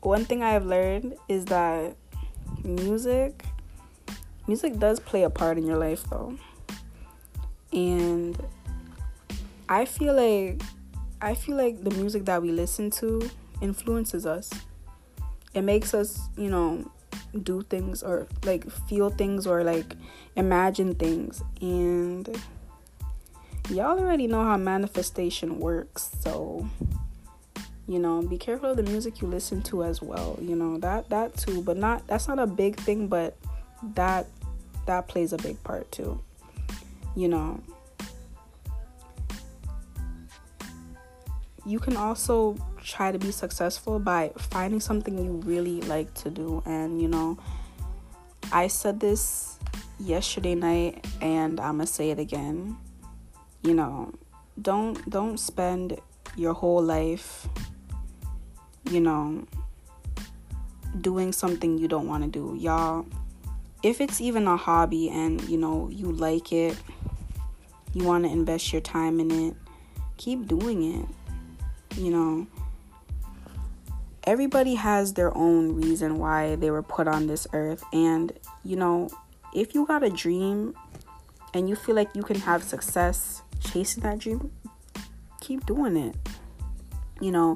one 0.00 0.24
thing 0.24 0.42
I 0.42 0.50
have 0.50 0.66
learned 0.66 1.16
is 1.28 1.44
that 1.46 1.96
music, 2.64 3.44
music 4.46 4.78
does 4.78 4.98
play 5.00 5.22
a 5.22 5.30
part 5.30 5.58
in 5.58 5.66
your 5.66 5.78
life, 5.78 6.04
though 6.10 6.36
and 7.74 8.40
I 9.68 9.84
feel 9.84 10.14
like 10.14 10.62
I 11.24 11.34
feel 11.34 11.56
like 11.56 11.82
the 11.82 11.90
music 11.90 12.26
that 12.26 12.42
we 12.42 12.52
listen 12.52 12.90
to 12.92 13.30
influences 13.60 14.26
us. 14.26 14.50
It 15.54 15.62
makes 15.62 15.94
us, 15.94 16.28
you 16.36 16.50
know, 16.50 16.90
do 17.42 17.62
things 17.62 18.02
or 18.02 18.26
like 18.44 18.70
feel 18.88 19.08
things 19.08 19.46
or 19.46 19.64
like 19.64 19.94
imagine 20.36 20.94
things. 20.94 21.42
And 21.62 22.28
y'all 23.70 23.98
already 23.98 24.26
know 24.26 24.44
how 24.44 24.58
manifestation 24.58 25.58
works 25.58 26.10
so 26.20 26.68
you 27.86 27.98
know 27.98 28.20
be 28.22 28.36
careful 28.36 28.70
of 28.70 28.76
the 28.76 28.82
music 28.82 29.20
you 29.22 29.28
listen 29.28 29.62
to 29.62 29.84
as 29.84 30.00
well 30.02 30.38
you 30.40 30.54
know 30.54 30.78
that 30.78 31.08
that 31.08 31.34
too. 31.36 31.62
But 31.62 31.78
not 31.78 32.06
that's 32.06 32.28
not 32.28 32.38
a 32.38 32.46
big 32.46 32.76
thing 32.76 33.08
but 33.08 33.36
that 33.94 34.26
that 34.86 35.08
plays 35.08 35.32
a 35.32 35.38
big 35.38 35.62
part 35.64 35.90
too 35.90 36.20
you 37.16 37.28
know, 37.28 37.60
you 41.66 41.78
can 41.78 41.96
also 41.96 42.56
try 42.82 43.10
to 43.10 43.18
be 43.18 43.30
successful 43.30 43.98
by 43.98 44.32
finding 44.38 44.80
something 44.80 45.18
you 45.18 45.40
really 45.44 45.80
like 45.82 46.12
to 46.14 46.30
do. 46.30 46.62
And, 46.66 47.00
you 47.00 47.08
know, 47.08 47.38
I 48.52 48.68
said 48.68 49.00
this 49.00 49.58
yesterday 49.98 50.54
night 50.54 51.06
and 51.20 51.60
I'm 51.60 51.78
to 51.78 51.86
say 51.86 52.10
it 52.10 52.18
again. 52.18 52.76
You 53.62 53.74
know, 53.74 54.12
don't 54.60 55.08
don't 55.08 55.38
spend 55.38 55.98
your 56.36 56.52
whole 56.52 56.82
life 56.82 57.48
you 58.90 59.00
know 59.00 59.46
doing 61.00 61.32
something 61.32 61.78
you 61.78 61.88
don't 61.88 62.06
want 62.06 62.24
to 62.24 62.30
do. 62.30 62.56
Y'all 62.58 63.06
if 63.82 64.00
it's 64.00 64.20
even 64.20 64.46
a 64.46 64.56
hobby 64.56 65.10
and 65.10 65.40
you 65.48 65.56
know 65.56 65.88
you 65.90 66.12
like 66.12 66.52
it 66.52 66.76
you 67.94 68.04
want 68.04 68.24
to 68.24 68.30
invest 68.30 68.72
your 68.72 68.82
time 68.82 69.20
in 69.20 69.30
it, 69.30 69.54
keep 70.16 70.46
doing 70.48 71.00
it. 71.00 71.06
You 71.96 72.10
know, 72.10 72.46
everybody 74.24 74.74
has 74.74 75.14
their 75.14 75.36
own 75.36 75.76
reason 75.76 76.18
why 76.18 76.56
they 76.56 76.70
were 76.70 76.82
put 76.82 77.06
on 77.06 77.26
this 77.26 77.46
earth. 77.52 77.84
And, 77.92 78.32
you 78.64 78.76
know, 78.76 79.08
if 79.54 79.74
you 79.74 79.86
got 79.86 80.02
a 80.02 80.10
dream 80.10 80.74
and 81.52 81.68
you 81.68 81.76
feel 81.76 81.94
like 81.94 82.14
you 82.14 82.22
can 82.22 82.40
have 82.40 82.62
success 82.62 83.42
chasing 83.60 84.02
that 84.02 84.18
dream, 84.18 84.50
keep 85.40 85.64
doing 85.66 85.96
it. 85.96 86.16
You 87.20 87.30
know, 87.30 87.54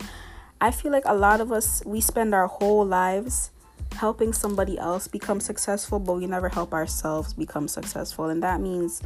I 0.60 0.70
feel 0.70 0.92
like 0.92 1.04
a 1.06 1.14
lot 1.14 1.40
of 1.40 1.50
us, 1.50 1.82
we 1.84 2.00
spend 2.00 2.34
our 2.34 2.46
whole 2.46 2.86
lives 2.86 3.50
helping 3.96 4.32
somebody 4.32 4.78
else 4.78 5.08
become 5.08 5.40
successful, 5.40 5.98
but 5.98 6.14
we 6.14 6.26
never 6.26 6.48
help 6.48 6.72
ourselves 6.72 7.34
become 7.34 7.66
successful. 7.66 8.26
And 8.26 8.42
that 8.42 8.60
means, 8.60 9.02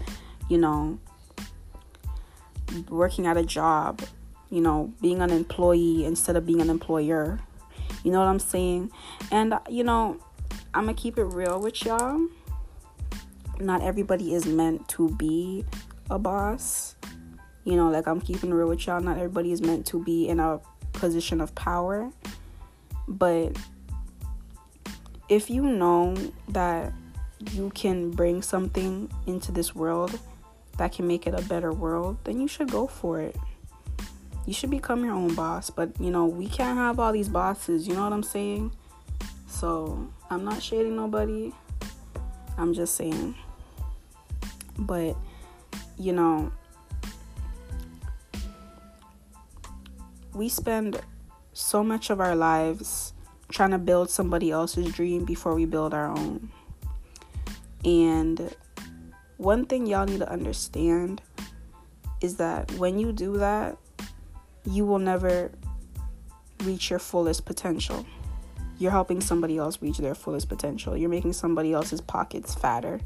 you 0.51 0.59
know, 0.59 0.99
working 2.91 3.27
at 3.27 3.37
a 3.37 3.45
job, 3.45 4.03
you 4.53 4.61
know, 4.61 4.93
being 5.01 5.23
an 5.23 5.31
employee 5.31 6.05
instead 6.05 6.37
of 6.37 6.45
being 6.45 6.61
an 6.61 6.69
employer. 6.69 7.41
You 8.05 8.13
know 8.13 8.19
what 8.19 8.29
I'm 8.29 8.39
saying? 8.39 8.93
And, 9.31 9.55
uh, 9.55 9.61
you 9.71 9.83
know, 9.83 10.19
I'm 10.75 10.85
going 10.85 10.95
to 10.95 11.03
keep 11.03 11.17
it 11.17 11.25
real 11.25 11.59
with 11.59 11.87
y'all. 11.87 12.29
Not 13.59 13.81
everybody 13.83 14.35
is 14.35 14.45
meant 14.45 14.87
to 14.89 15.09
be 15.17 15.65
a 16.11 16.19
boss. 16.19 16.97
You 17.65 17.77
know, 17.77 17.89
like 17.89 18.07
I'm 18.07 18.21
keeping 18.21 18.53
real 18.53 18.69
with 18.69 18.87
y'all. 18.87 19.01
Not 19.01 19.17
everybody 19.17 19.53
is 19.53 19.63
meant 19.63 19.87
to 19.87 20.05
be 20.05 20.29
in 20.29 20.39
a 20.39 20.61
position 20.93 21.41
of 21.41 21.55
power. 21.55 22.11
But 23.09 23.57
if 25.31 25.49
you 25.49 25.63
know 25.63 26.15
that 26.49 26.93
you 27.53 27.71
can 27.71 28.11
bring 28.11 28.43
something 28.43 29.11
into 29.27 29.51
this 29.51 29.75
world 29.75 30.19
that 30.77 30.93
can 30.93 31.07
make 31.07 31.27
it 31.27 31.33
a 31.33 31.43
better 31.43 31.73
world, 31.73 32.19
then 32.25 32.39
you 32.39 32.49
should 32.49 32.71
go 32.71 32.87
for 32.87 33.19
it. 33.19 33.35
You 34.47 34.53
should 34.53 34.71
become 34.71 35.05
your 35.05 35.15
own 35.15 35.35
boss, 35.35 35.71
but 35.71 35.99
you 36.01 36.11
know, 36.11 36.27
we 36.27 36.49
can't 36.49 36.77
have 36.77 36.99
all 36.99 37.13
these 37.13 37.29
bosses, 37.29 37.87
you 37.87 37.95
know 37.95 38.03
what 38.03 38.13
I'm 38.13 38.23
saying? 38.23 38.73
So, 39.47 40.09
I'm 40.31 40.45
not 40.45 40.63
shading 40.63 40.97
nobody. 40.97 41.53
I'm 42.59 42.75
just 42.75 42.97
saying. 42.97 43.35
But, 44.79 45.17
you 45.99 46.13
know, 46.13 46.51
we 50.35 50.49
spend 50.49 51.01
so 51.53 51.85
much 51.85 52.11
of 52.11 52.21
our 52.21 52.35
lives 52.35 53.13
trying 53.51 53.71
to 53.71 53.79
build 53.79 54.11
somebody 54.11 54.51
else's 54.51 54.93
dream 54.93 55.25
before 55.25 55.55
we 55.55 55.67
build 55.67 55.93
our 55.93 56.09
own. 56.09 56.51
And 57.85 58.55
one 59.37 59.67
thing 59.67 59.87
y'all 59.87 60.07
need 60.07 60.21
to 60.21 60.31
understand 60.31 61.21
is 62.21 62.37
that 62.37 62.71
when 62.73 62.99
you 62.99 63.13
do 63.13 63.37
that, 63.39 63.77
you 64.65 64.87
will 64.87 64.99
never 64.99 65.51
reach 66.65 66.91
your 66.91 66.99
fullest 66.99 67.45
potential. 67.45 68.07
You're 68.79 68.91
helping 68.91 69.21
somebody 69.21 69.59
else 69.59 69.81
reach 69.81 69.99
their 69.99 70.15
fullest 70.15 70.49
potential. 70.49 70.97
You're 70.97 71.11
making 71.11 71.33
somebody 71.35 71.73
else's 71.73 72.01
pockets 72.01 72.55
fatter, 72.55 73.01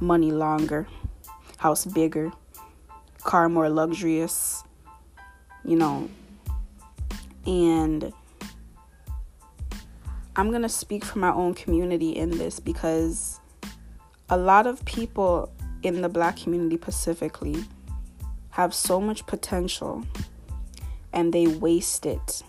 money 0.00 0.32
longer, 0.32 0.86
house 1.58 1.84
bigger, 1.84 2.32
car 3.22 3.48
more 3.48 3.68
luxurious, 3.68 4.64
you 5.64 5.76
know. 5.76 6.08
And 7.46 8.12
I'm 10.36 10.50
going 10.50 10.62
to 10.62 10.68
speak 10.68 11.04
for 11.04 11.18
my 11.18 11.32
own 11.32 11.54
community 11.54 12.10
in 12.10 12.30
this 12.30 12.60
because 12.60 13.40
a 14.30 14.36
lot 14.36 14.66
of 14.66 14.84
people 14.84 15.52
in 15.82 16.00
the 16.02 16.08
black 16.08 16.36
community 16.36 16.76
specifically 16.76 17.64
have 18.50 18.74
so 18.74 19.00
much 19.00 19.26
potential 19.26 20.04
and 21.18 21.32
they 21.32 21.48
waste 21.48 22.06
it. 22.06 22.44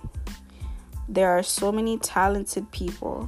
There 1.07 1.31
are 1.31 1.41
so 1.41 1.71
many 1.71 1.97
talented 1.97 2.69
people 2.69 3.27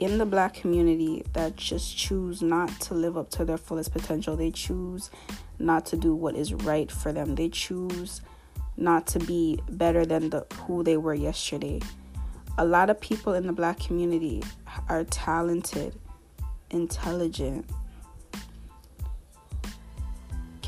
in 0.00 0.18
the 0.18 0.26
black 0.26 0.54
community 0.54 1.24
that 1.32 1.54
just 1.54 1.96
choose 1.96 2.42
not 2.42 2.68
to 2.80 2.94
live 2.94 3.16
up 3.16 3.30
to 3.30 3.44
their 3.44 3.56
fullest 3.56 3.92
potential. 3.92 4.34
They 4.34 4.50
choose 4.50 5.12
not 5.60 5.86
to 5.86 5.96
do 5.96 6.12
what 6.12 6.34
is 6.34 6.52
right 6.52 6.90
for 6.90 7.12
them. 7.12 7.36
They 7.36 7.48
choose 7.48 8.20
not 8.76 9.06
to 9.08 9.20
be 9.20 9.60
better 9.70 10.04
than 10.04 10.30
the 10.30 10.44
who 10.66 10.82
they 10.82 10.96
were 10.96 11.14
yesterday. 11.14 11.80
A 12.58 12.64
lot 12.64 12.90
of 12.90 13.00
people 13.00 13.34
in 13.34 13.46
the 13.46 13.52
black 13.52 13.78
community 13.78 14.42
are 14.88 15.04
talented 15.04 15.94
intelligent, 16.70 17.64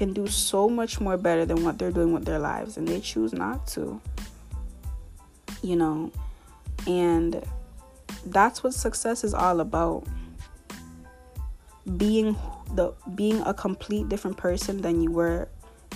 can 0.00 0.14
do 0.14 0.26
so 0.26 0.66
much 0.66 0.98
more 0.98 1.18
better 1.18 1.44
than 1.44 1.62
what 1.62 1.78
they're 1.78 1.90
doing 1.90 2.14
with 2.14 2.24
their 2.24 2.38
lives, 2.38 2.78
and 2.78 2.88
they 2.88 3.00
choose 3.00 3.34
not 3.34 3.66
to. 3.66 4.00
You 5.60 5.76
know, 5.76 6.10
and 6.86 7.44
that's 8.24 8.64
what 8.64 8.72
success 8.72 9.24
is 9.24 9.34
all 9.34 9.60
about. 9.60 10.06
Being 11.98 12.34
the 12.74 12.94
being 13.14 13.42
a 13.42 13.52
complete 13.52 14.08
different 14.08 14.38
person 14.38 14.80
than 14.80 15.02
you 15.02 15.10
were 15.10 15.48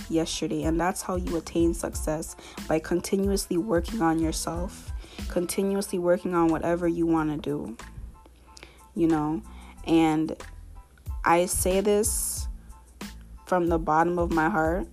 yesterday 0.07 0.63
and 0.63 0.79
that's 0.79 1.01
how 1.01 1.15
you 1.15 1.35
attain 1.37 1.73
success 1.73 2.35
by 2.67 2.77
continuously 2.77 3.57
working 3.57 4.01
on 4.01 4.19
yourself 4.19 4.91
continuously 5.29 5.97
working 5.97 6.35
on 6.35 6.49
whatever 6.49 6.85
you 6.85 7.07
want 7.07 7.31
to 7.31 7.37
do 7.37 7.77
you 8.93 9.07
know 9.07 9.41
and 9.87 10.35
i 11.23 11.45
say 11.45 11.79
this 11.79 12.49
from 13.45 13.67
the 13.67 13.77
bottom 13.77 14.17
of 14.19 14.31
my 14.31 14.49
heart 14.49 14.87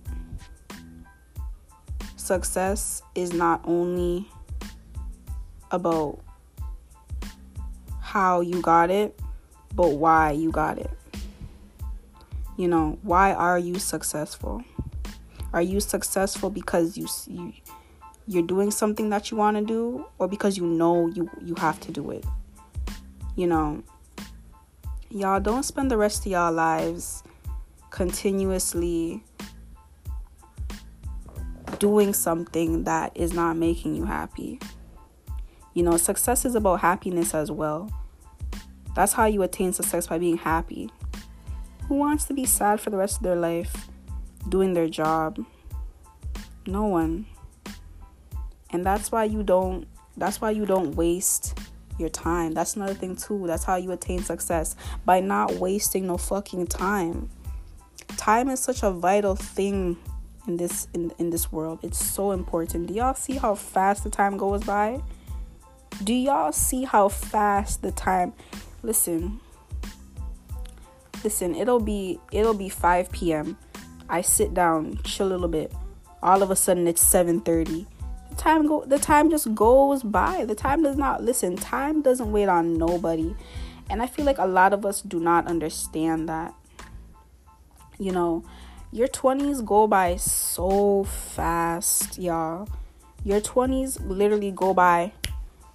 success 2.15 3.01
is 3.15 3.33
not 3.33 3.61
only 3.65 4.27
about 5.71 6.19
how 7.99 8.41
you 8.41 8.61
got 8.61 8.89
it 8.89 9.19
but 9.75 9.91
why 9.91 10.31
you 10.31 10.51
got 10.51 10.77
it 10.77 10.91
you 12.57 12.67
know 12.67 12.97
why 13.01 13.33
are 13.33 13.59
you 13.59 13.77
successful 13.79 14.63
are 15.53 15.61
you 15.61 15.79
successful 15.79 16.49
because 16.49 16.97
you 16.97 17.07
you 17.27 17.53
you're 18.27 18.43
doing 18.43 18.71
something 18.71 19.09
that 19.09 19.31
you 19.31 19.37
want 19.37 19.57
to 19.57 19.63
do 19.63 20.05
or 20.17 20.27
because 20.27 20.57
you 20.57 20.65
know 20.65 21.07
you 21.07 21.29
you 21.43 21.55
have 21.55 21.79
to 21.81 21.91
do 21.91 22.11
it? 22.11 22.25
You 23.35 23.47
know, 23.47 23.83
y'all 25.09 25.39
don't 25.39 25.63
spend 25.63 25.91
the 25.91 25.97
rest 25.97 26.25
of 26.25 26.31
y'all 26.31 26.53
lives 26.53 27.23
continuously 27.93 29.23
doing 31.79 32.13
something 32.13 32.83
that 32.83 33.15
is 33.15 33.31
not 33.31 33.55
making 33.55 33.95
you 33.95 34.03
happy. 34.03 34.59
You 35.73 35.83
know, 35.83 35.95
success 35.95 36.43
is 36.43 36.55
about 36.55 36.81
happiness 36.81 37.33
as 37.33 37.49
well. 37.49 37.89
That's 38.93 39.13
how 39.13 39.27
you 39.27 39.41
attain 39.43 39.71
success 39.71 40.07
by 40.07 40.17
being 40.17 40.37
happy. 40.37 40.91
Who 41.87 41.95
wants 41.95 42.25
to 42.25 42.33
be 42.33 42.45
sad 42.45 42.81
for 42.81 42.89
the 42.89 42.97
rest 42.97 43.17
of 43.17 43.23
their 43.23 43.37
life? 43.37 43.87
doing 44.49 44.73
their 44.73 44.87
job. 44.87 45.43
No 46.65 46.85
one. 46.85 47.25
And 48.71 48.85
that's 48.85 49.11
why 49.11 49.25
you 49.25 49.43
don't 49.43 49.87
that's 50.17 50.41
why 50.41 50.51
you 50.51 50.65
don't 50.65 50.95
waste 50.95 51.57
your 51.97 52.09
time. 52.09 52.53
That's 52.53 52.75
another 52.75 52.93
thing 52.93 53.15
too. 53.15 53.45
That's 53.47 53.63
how 53.63 53.75
you 53.75 53.91
attain 53.91 54.23
success 54.23 54.75
by 55.05 55.19
not 55.19 55.53
wasting 55.55 56.07
no 56.07 56.17
fucking 56.17 56.67
time. 56.67 57.29
Time 58.17 58.49
is 58.49 58.59
such 58.59 58.83
a 58.83 58.91
vital 58.91 59.35
thing 59.35 59.97
in 60.47 60.57
this 60.57 60.87
in, 60.93 61.11
in 61.19 61.29
this 61.29 61.51
world. 61.51 61.79
It's 61.83 62.03
so 62.03 62.31
important. 62.31 62.87
Do 62.87 62.93
y'all 62.93 63.13
see 63.13 63.37
how 63.37 63.55
fast 63.55 64.03
the 64.03 64.09
time 64.09 64.37
goes 64.37 64.63
by? 64.63 65.01
Do 66.03 66.13
y'all 66.13 66.51
see 66.51 66.83
how 66.83 67.09
fast 67.09 67.81
the 67.81 67.91
time 67.91 68.33
listen 68.81 69.39
listen 71.23 71.55
it'll 71.55 71.79
be 71.79 72.19
it'll 72.33 72.53
be 72.53 72.67
5 72.67 73.09
p.m 73.13 73.57
I 74.09 74.21
sit 74.21 74.53
down, 74.53 74.99
chill 75.03 75.27
a 75.27 75.29
little 75.29 75.47
bit. 75.47 75.73
All 76.21 76.43
of 76.43 76.51
a 76.51 76.55
sudden 76.55 76.87
it's 76.87 77.03
7:30. 77.03 77.87
The 78.29 78.35
time 78.35 78.67
go 78.67 78.85
the 78.85 78.99
time 78.99 79.29
just 79.29 79.53
goes 79.55 80.03
by. 80.03 80.45
The 80.45 80.55
time 80.55 80.83
does 80.83 80.97
not 80.97 81.23
listen. 81.23 81.55
Time 81.55 82.01
doesn't 82.01 82.31
wait 82.31 82.47
on 82.47 82.77
nobody. 82.77 83.35
And 83.89 84.01
I 84.01 84.07
feel 84.07 84.25
like 84.25 84.37
a 84.37 84.45
lot 84.45 84.71
of 84.73 84.85
us 84.85 85.01
do 85.01 85.19
not 85.19 85.47
understand 85.47 86.29
that. 86.29 86.53
You 87.99 88.11
know, 88.11 88.43
your 88.91 89.07
20s 89.07 89.65
go 89.65 89.87
by 89.87 90.17
so 90.17 91.03
fast, 91.03 92.17
y'all. 92.17 92.67
Your 93.23 93.41
20s 93.41 93.99
literally 94.07 94.51
go 94.51 94.73
by 94.73 95.13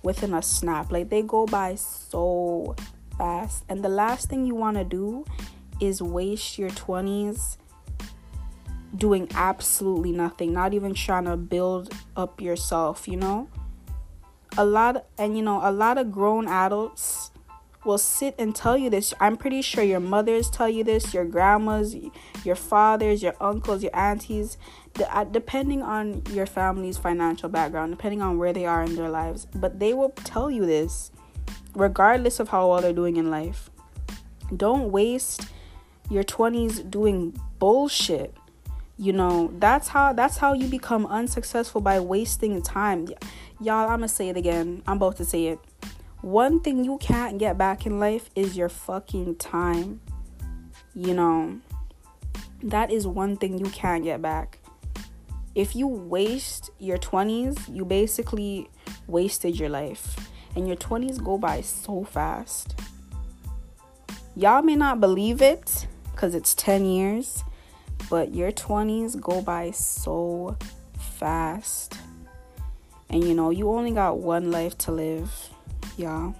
within 0.02 0.34
a 0.34 0.42
snap. 0.42 0.92
Like 0.92 1.08
they 1.08 1.22
go 1.22 1.46
by 1.46 1.74
so 1.74 2.76
fast. 3.16 3.64
And 3.68 3.84
the 3.84 3.88
last 3.88 4.28
thing 4.28 4.44
you 4.44 4.54
want 4.54 4.76
to 4.76 4.84
do 4.84 5.24
is 5.80 6.02
waste 6.02 6.58
your 6.58 6.70
20s 6.70 7.56
doing 8.96 9.28
absolutely 9.34 10.12
nothing, 10.12 10.52
not 10.52 10.72
even 10.72 10.94
trying 10.94 11.24
to 11.24 11.36
build 11.36 11.92
up 12.16 12.40
yourself, 12.40 13.06
you 13.06 13.16
know? 13.16 13.48
A 14.56 14.64
lot 14.64 15.06
and 15.18 15.36
you 15.36 15.42
know, 15.42 15.60
a 15.62 15.70
lot 15.70 15.98
of 15.98 16.10
grown 16.10 16.48
adults 16.48 17.27
will 17.84 17.98
sit 17.98 18.34
and 18.38 18.54
tell 18.54 18.76
you 18.76 18.90
this. 18.90 19.14
I'm 19.20 19.36
pretty 19.36 19.62
sure 19.62 19.84
your 19.84 20.00
mothers 20.00 20.50
tell 20.50 20.68
you 20.68 20.84
this, 20.84 21.14
your 21.14 21.24
grandmas, 21.24 21.96
your 22.44 22.56
fathers, 22.56 23.22
your 23.22 23.34
uncles, 23.40 23.82
your 23.82 23.96
aunties, 23.96 24.58
uh, 25.10 25.24
depending 25.24 25.82
on 25.82 26.22
your 26.30 26.46
family's 26.46 26.98
financial 26.98 27.48
background, 27.48 27.92
depending 27.92 28.20
on 28.20 28.38
where 28.38 28.52
they 28.52 28.66
are 28.66 28.82
in 28.82 28.96
their 28.96 29.08
lives, 29.08 29.46
but 29.54 29.78
they 29.78 29.94
will 29.94 30.10
tell 30.10 30.50
you 30.50 30.66
this 30.66 31.10
regardless 31.74 32.40
of 32.40 32.48
how 32.48 32.68
well 32.68 32.80
they're 32.80 32.92
doing 32.92 33.16
in 33.16 33.30
life. 33.30 33.70
Don't 34.56 34.90
waste 34.90 35.48
your 36.10 36.24
20s 36.24 36.90
doing 36.90 37.38
bullshit. 37.58 38.34
You 39.00 39.12
know 39.12 39.52
that's 39.58 39.86
how 39.88 40.12
that's 40.12 40.38
how 40.38 40.54
you 40.54 40.66
become 40.66 41.06
unsuccessful 41.06 41.80
by 41.80 42.00
wasting 42.00 42.60
time. 42.62 43.06
Y'all 43.60 43.88
i'm 43.88 43.98
gonna 43.98 44.08
say 44.08 44.28
it 44.28 44.36
again. 44.36 44.82
I'm 44.88 44.96
about 44.96 45.16
to 45.18 45.24
say 45.24 45.46
it 45.46 45.60
one 46.20 46.60
thing 46.60 46.84
you 46.84 46.98
can't 46.98 47.38
get 47.38 47.56
back 47.56 47.86
in 47.86 47.98
life 48.00 48.30
is 48.34 48.56
your 48.56 48.68
fucking 48.68 49.36
time. 49.36 50.00
You 50.94 51.14
know 51.14 51.60
that 52.62 52.90
is 52.90 53.06
one 53.06 53.36
thing 53.36 53.58
you 53.58 53.70
can't 53.70 54.02
get 54.02 54.20
back. 54.20 54.58
If 55.54 55.76
you 55.76 55.86
waste 55.86 56.70
your 56.78 56.98
20s 56.98 57.74
you 57.74 57.84
basically 57.84 58.68
wasted 59.06 59.58
your 59.58 59.68
life. 59.68 60.16
And 60.56 60.66
your 60.66 60.76
20s 60.76 61.22
go 61.22 61.38
by 61.38 61.60
so 61.60 62.04
fast. 62.04 62.80
Y'all 64.34 64.62
may 64.62 64.74
not 64.76 65.00
believe 65.00 65.40
it 65.40 65.86
because 66.10 66.34
it's 66.34 66.54
10 66.54 66.84
years 66.84 67.44
but 68.10 68.34
your 68.34 68.50
20s 68.50 69.20
go 69.20 69.42
by 69.42 69.70
so 69.70 70.56
fast. 70.98 71.98
And 73.10 73.24
you 73.24 73.34
know, 73.34 73.50
you 73.50 73.70
only 73.70 73.90
got 73.90 74.18
one 74.18 74.50
life 74.50 74.76
to 74.78 74.92
live, 74.92 75.47
y'all. 75.98 76.34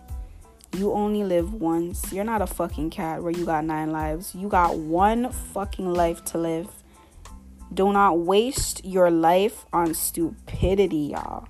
You 0.76 0.92
only 0.92 1.24
live 1.24 1.54
once. 1.54 2.12
You're 2.12 2.24
not 2.24 2.42
a 2.42 2.46
fucking 2.46 2.90
cat 2.90 3.22
where 3.22 3.32
you 3.32 3.44
got 3.44 3.64
nine 3.64 3.90
lives. 3.90 4.34
You 4.34 4.48
got 4.48 4.76
one 4.76 5.32
fucking 5.32 5.92
life 5.92 6.24
to 6.26 6.38
live. 6.38 6.68
Do 7.72 7.92
not 7.92 8.20
waste 8.20 8.84
your 8.84 9.10
life 9.10 9.66
on 9.72 9.94
stupidity, 9.94 11.12
y'all. 11.12 11.48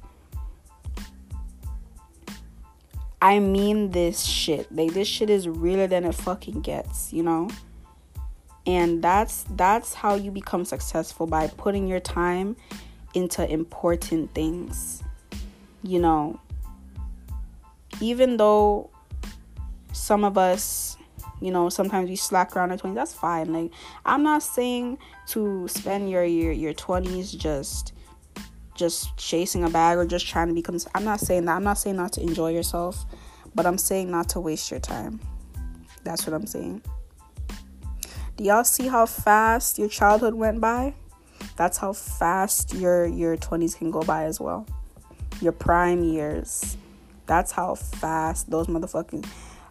I 3.20 3.40
mean 3.40 3.90
this 3.90 4.24
shit. 4.24 4.70
Like 4.70 4.94
this 4.94 5.08
shit 5.08 5.30
is 5.30 5.48
realer 5.48 5.86
than 5.86 6.04
it 6.04 6.14
fucking 6.14 6.60
gets, 6.60 7.12
you 7.12 7.22
know? 7.22 7.48
and 8.68 9.02
that's 9.02 9.46
that's 9.56 9.94
how 9.94 10.14
you 10.14 10.30
become 10.30 10.64
successful 10.64 11.26
by 11.26 11.48
putting 11.56 11.88
your 11.88 12.00
time 12.00 12.54
into 13.14 13.50
important 13.50 14.32
things 14.34 15.02
you 15.82 15.98
know 15.98 16.38
even 18.00 18.36
though 18.36 18.90
some 19.92 20.24
of 20.24 20.38
us 20.38 20.96
you 21.40 21.50
know 21.50 21.68
sometimes 21.68 22.08
we 22.08 22.16
slack 22.16 22.56
around 22.56 22.70
our 22.70 22.76
20s 22.76 22.94
that's 22.94 23.14
fine 23.14 23.52
like 23.52 23.70
i'm 24.04 24.22
not 24.22 24.42
saying 24.42 24.98
to 25.26 25.66
spend 25.68 26.10
your 26.10 26.24
your, 26.24 26.52
your 26.52 26.74
20s 26.74 27.36
just 27.36 27.92
just 28.74 29.16
chasing 29.16 29.64
a 29.64 29.70
bag 29.70 29.98
or 29.98 30.06
just 30.06 30.26
trying 30.26 30.48
to 30.48 30.54
become 30.54 30.78
i'm 30.94 31.04
not 31.04 31.20
saying 31.20 31.44
that 31.44 31.56
i'm 31.56 31.64
not 31.64 31.78
saying 31.78 31.96
not 31.96 32.12
to 32.12 32.20
enjoy 32.20 32.52
yourself 32.52 33.04
but 33.54 33.66
i'm 33.66 33.78
saying 33.78 34.10
not 34.10 34.28
to 34.28 34.40
waste 34.40 34.70
your 34.70 34.80
time 34.80 35.20
that's 36.04 36.26
what 36.26 36.34
i'm 36.34 36.46
saying 36.46 36.82
do 38.38 38.44
y'all 38.44 38.62
see 38.62 38.86
how 38.86 39.04
fast 39.04 39.80
your 39.80 39.88
childhood 39.88 40.32
went 40.32 40.60
by? 40.60 40.94
That's 41.56 41.76
how 41.76 41.92
fast 41.92 42.72
your 42.72 43.04
your 43.04 43.36
20s 43.36 43.76
can 43.76 43.90
go 43.90 44.00
by 44.02 44.26
as 44.26 44.38
well. 44.38 44.64
Your 45.40 45.50
prime 45.50 46.04
years. 46.04 46.76
That's 47.28 47.52
how 47.52 47.76
fast 47.76 48.50
those 48.50 48.66
motherfucking 48.66 49.24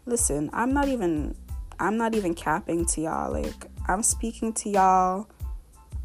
Listen, 0.06 0.50
I'm 0.54 0.74
not 0.74 0.88
even 0.88 1.36
I'm 1.80 1.98
not 1.98 2.16
even 2.16 2.34
capping 2.34 2.86
to 2.86 3.02
y'all. 3.02 3.32
Like 3.32 3.66
I'm 3.90 4.02
speaking 4.02 4.54
to 4.54 4.70
y'all 4.70 5.28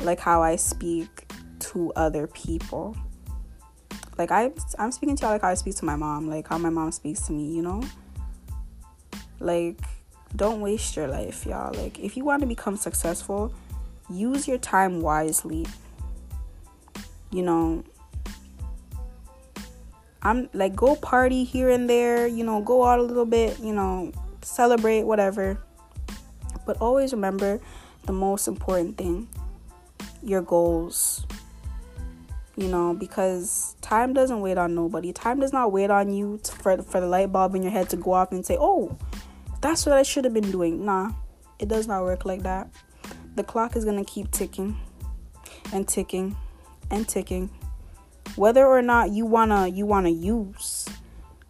like 0.01 0.19
how 0.19 0.43
I 0.43 0.57
speak 0.57 1.31
to 1.61 1.93
other 1.95 2.27
people. 2.27 2.97
Like 4.19 4.33
I 4.33 4.51
I'm 4.81 4.91
speaking 4.91 5.15
to 5.15 5.23
y'all 5.23 5.33
like 5.33 5.43
how 5.43 5.51
I 5.51 5.55
speak 5.55 5.77
to 5.77 5.85
my 5.85 5.95
mom, 5.95 6.29
like 6.29 6.49
how 6.49 6.59
my 6.59 6.71
mom 6.71 6.91
speaks 6.91 7.27
to 7.29 7.33
me, 7.33 7.55
you 7.55 7.63
know? 7.63 7.81
Like 9.39 9.79
don't 10.35 10.61
waste 10.61 10.97
your 10.97 11.09
life, 11.09 11.45
y'all. 11.47 11.75
Like, 11.75 11.99
if 11.99 12.17
you 12.17 12.25
want 12.25 12.41
to 12.41 12.47
become 12.47 12.77
successful, 12.77 13.53
use 14.09 14.49
your 14.49 14.59
time 14.59 15.01
wisely. 15.03 15.67
You 17.31 17.43
know, 17.43 17.85
I'm 20.23 20.49
like, 20.53 20.77
go 20.77 20.95
party 20.97 21.45
here 21.45 21.69
and 21.69 21.91
there, 21.91 22.27
you 22.27 22.45
know, 22.45 22.61
go 22.61 22.85
out 22.85 22.99
a 22.99 23.03
little 23.03 23.27
bit, 23.27 23.59
you 23.59 23.75
know, 23.75 24.13
celebrate, 24.43 25.03
whatever. 25.03 25.59
But 26.65 26.81
always 26.81 27.13
remember 27.13 27.61
the 28.07 28.13
most 28.13 28.47
important 28.47 28.97
thing 28.97 29.29
your 30.23 30.43
goals. 30.43 31.27
You 32.57 32.69
know, 32.69 32.93
because 32.93 33.77
time 33.81 34.13
doesn't 34.13 34.41
wait 34.41 34.59
on 34.59 34.75
nobody. 34.75 35.13
Time 35.13 35.41
does 35.41 35.55
not 35.55 35.73
wait 35.73 35.91
on 35.91 36.13
you 36.13 36.39
to, 36.43 36.53
for 36.53 36.83
for 36.83 37.01
the 37.01 37.07
light 37.07 37.33
bulb 37.33 37.55
in 37.55 37.63
your 37.63 37.73
head 37.73 37.89
to 37.91 37.97
go 37.97 38.13
off 38.13 38.31
and 38.31 38.45
say, 38.45 38.59
"Oh, 38.61 38.99
that's 39.63 39.87
what 39.87 39.95
I 39.95 40.03
should 40.03 40.25
have 40.25 40.35
been 40.35 40.51
doing." 40.51 40.85
Nah, 40.85 41.13
it 41.59 41.69
does 41.69 41.87
not 41.87 42.03
work 42.03 42.27
like 42.27 42.43
that. 42.43 42.69
The 43.37 43.43
clock 43.43 43.75
is 43.75 43.87
gonna 43.87 44.05
keep 44.05 44.31
ticking 44.31 44.77
and 45.73 45.89
ticking 45.89 46.37
and 46.91 47.09
ticking. 47.09 47.49
Whether 48.37 48.67
or 48.67 48.83
not 48.83 49.11
you 49.11 49.27
wanna 49.27 49.69
you 49.69 49.87
wanna 49.87 50.11
use 50.11 50.89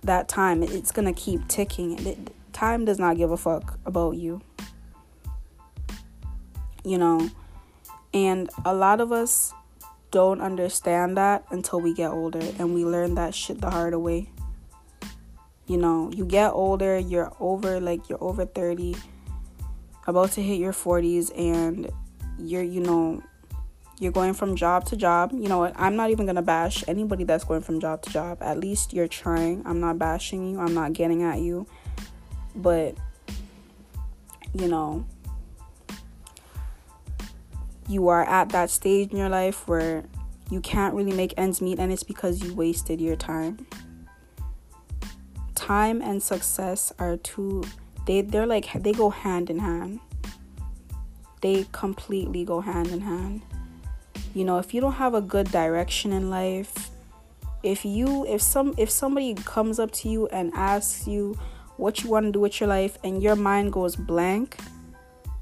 that 0.02 0.28
time, 0.28 0.62
it's 0.62 0.90
gonna 0.90 1.12
keep 1.12 1.46
ticking. 1.48 2.04
It, 2.06 2.34
time 2.52 2.84
does 2.84 2.98
not 2.98 3.16
give 3.16 3.30
a 3.30 3.36
fuck 3.36 3.78
about 3.86 4.16
you. 4.16 4.40
You 6.84 6.98
know, 6.98 7.30
and 8.12 8.50
a 8.64 8.74
lot 8.74 9.00
of 9.00 9.12
us 9.12 9.54
don't 10.10 10.40
understand 10.40 11.16
that 11.16 11.44
until 11.50 11.80
we 11.80 11.94
get 11.94 12.10
older 12.10 12.42
and 12.58 12.74
we 12.74 12.84
learn 12.84 13.14
that 13.14 13.34
shit 13.34 13.60
the 13.60 13.70
hard 13.70 13.94
way. 13.96 14.28
You 15.66 15.78
know, 15.78 16.10
you 16.12 16.26
get 16.26 16.50
older, 16.50 16.98
you're 16.98 17.32
over 17.40 17.80
like 17.80 18.08
you're 18.08 18.22
over 18.22 18.44
30, 18.44 18.94
about 20.06 20.32
to 20.32 20.42
hit 20.42 20.58
your 20.58 20.72
40s 20.72 21.30
and 21.36 21.90
you're 22.38 22.62
you 22.62 22.80
know, 22.80 23.22
you're 24.02 24.12
going 24.12 24.34
from 24.34 24.56
job 24.56 24.84
to 24.86 24.96
job. 24.96 25.30
You 25.32 25.48
know 25.48 25.58
what? 25.58 25.74
I'm 25.76 25.94
not 25.94 26.10
even 26.10 26.26
going 26.26 26.36
to 26.36 26.42
bash 26.42 26.82
anybody 26.88 27.22
that's 27.22 27.44
going 27.44 27.62
from 27.62 27.78
job 27.78 28.02
to 28.02 28.10
job. 28.10 28.38
At 28.40 28.58
least 28.58 28.92
you're 28.92 29.06
trying. 29.06 29.62
I'm 29.64 29.80
not 29.80 29.96
bashing 29.96 30.50
you. 30.50 30.60
I'm 30.60 30.74
not 30.74 30.92
getting 30.92 31.22
at 31.22 31.38
you. 31.38 31.66
But 32.56 32.96
you 34.54 34.66
know, 34.66 35.06
you 37.88 38.08
are 38.08 38.24
at 38.24 38.48
that 38.50 38.70
stage 38.70 39.10
in 39.12 39.18
your 39.18 39.28
life 39.28 39.68
where 39.68 40.04
you 40.50 40.60
can't 40.60 40.94
really 40.94 41.12
make 41.12 41.32
ends 41.36 41.62
meet 41.62 41.78
and 41.78 41.92
it's 41.92 42.02
because 42.02 42.42
you 42.42 42.54
wasted 42.54 43.00
your 43.00 43.16
time 43.16 43.66
time 45.54 46.02
and 46.02 46.22
success 46.22 46.92
are 46.98 47.16
two 47.18 47.62
they 48.06 48.20
they're 48.20 48.46
like 48.46 48.70
they 48.82 48.92
go 48.92 49.08
hand 49.10 49.48
in 49.48 49.60
hand 49.60 50.00
they 51.40 51.64
completely 51.72 52.44
go 52.44 52.60
hand 52.60 52.88
in 52.88 53.00
hand 53.00 53.40
you 54.34 54.44
know 54.44 54.58
if 54.58 54.72
you 54.72 54.80
don't 54.80 54.92
have 54.92 55.14
a 55.14 55.20
good 55.20 55.50
direction 55.50 56.12
in 56.12 56.30
life 56.30 56.90
if 57.62 57.84
you 57.84 58.26
if 58.26 58.42
some 58.42 58.74
if 58.76 58.90
somebody 58.90 59.34
comes 59.34 59.78
up 59.78 59.90
to 59.92 60.08
you 60.08 60.26
and 60.28 60.52
asks 60.54 61.06
you 61.06 61.38
what 61.76 62.02
you 62.02 62.10
want 62.10 62.26
to 62.26 62.32
do 62.32 62.40
with 62.40 62.60
your 62.60 62.68
life 62.68 62.98
and 63.04 63.22
your 63.22 63.36
mind 63.36 63.72
goes 63.72 63.96
blank 63.96 64.56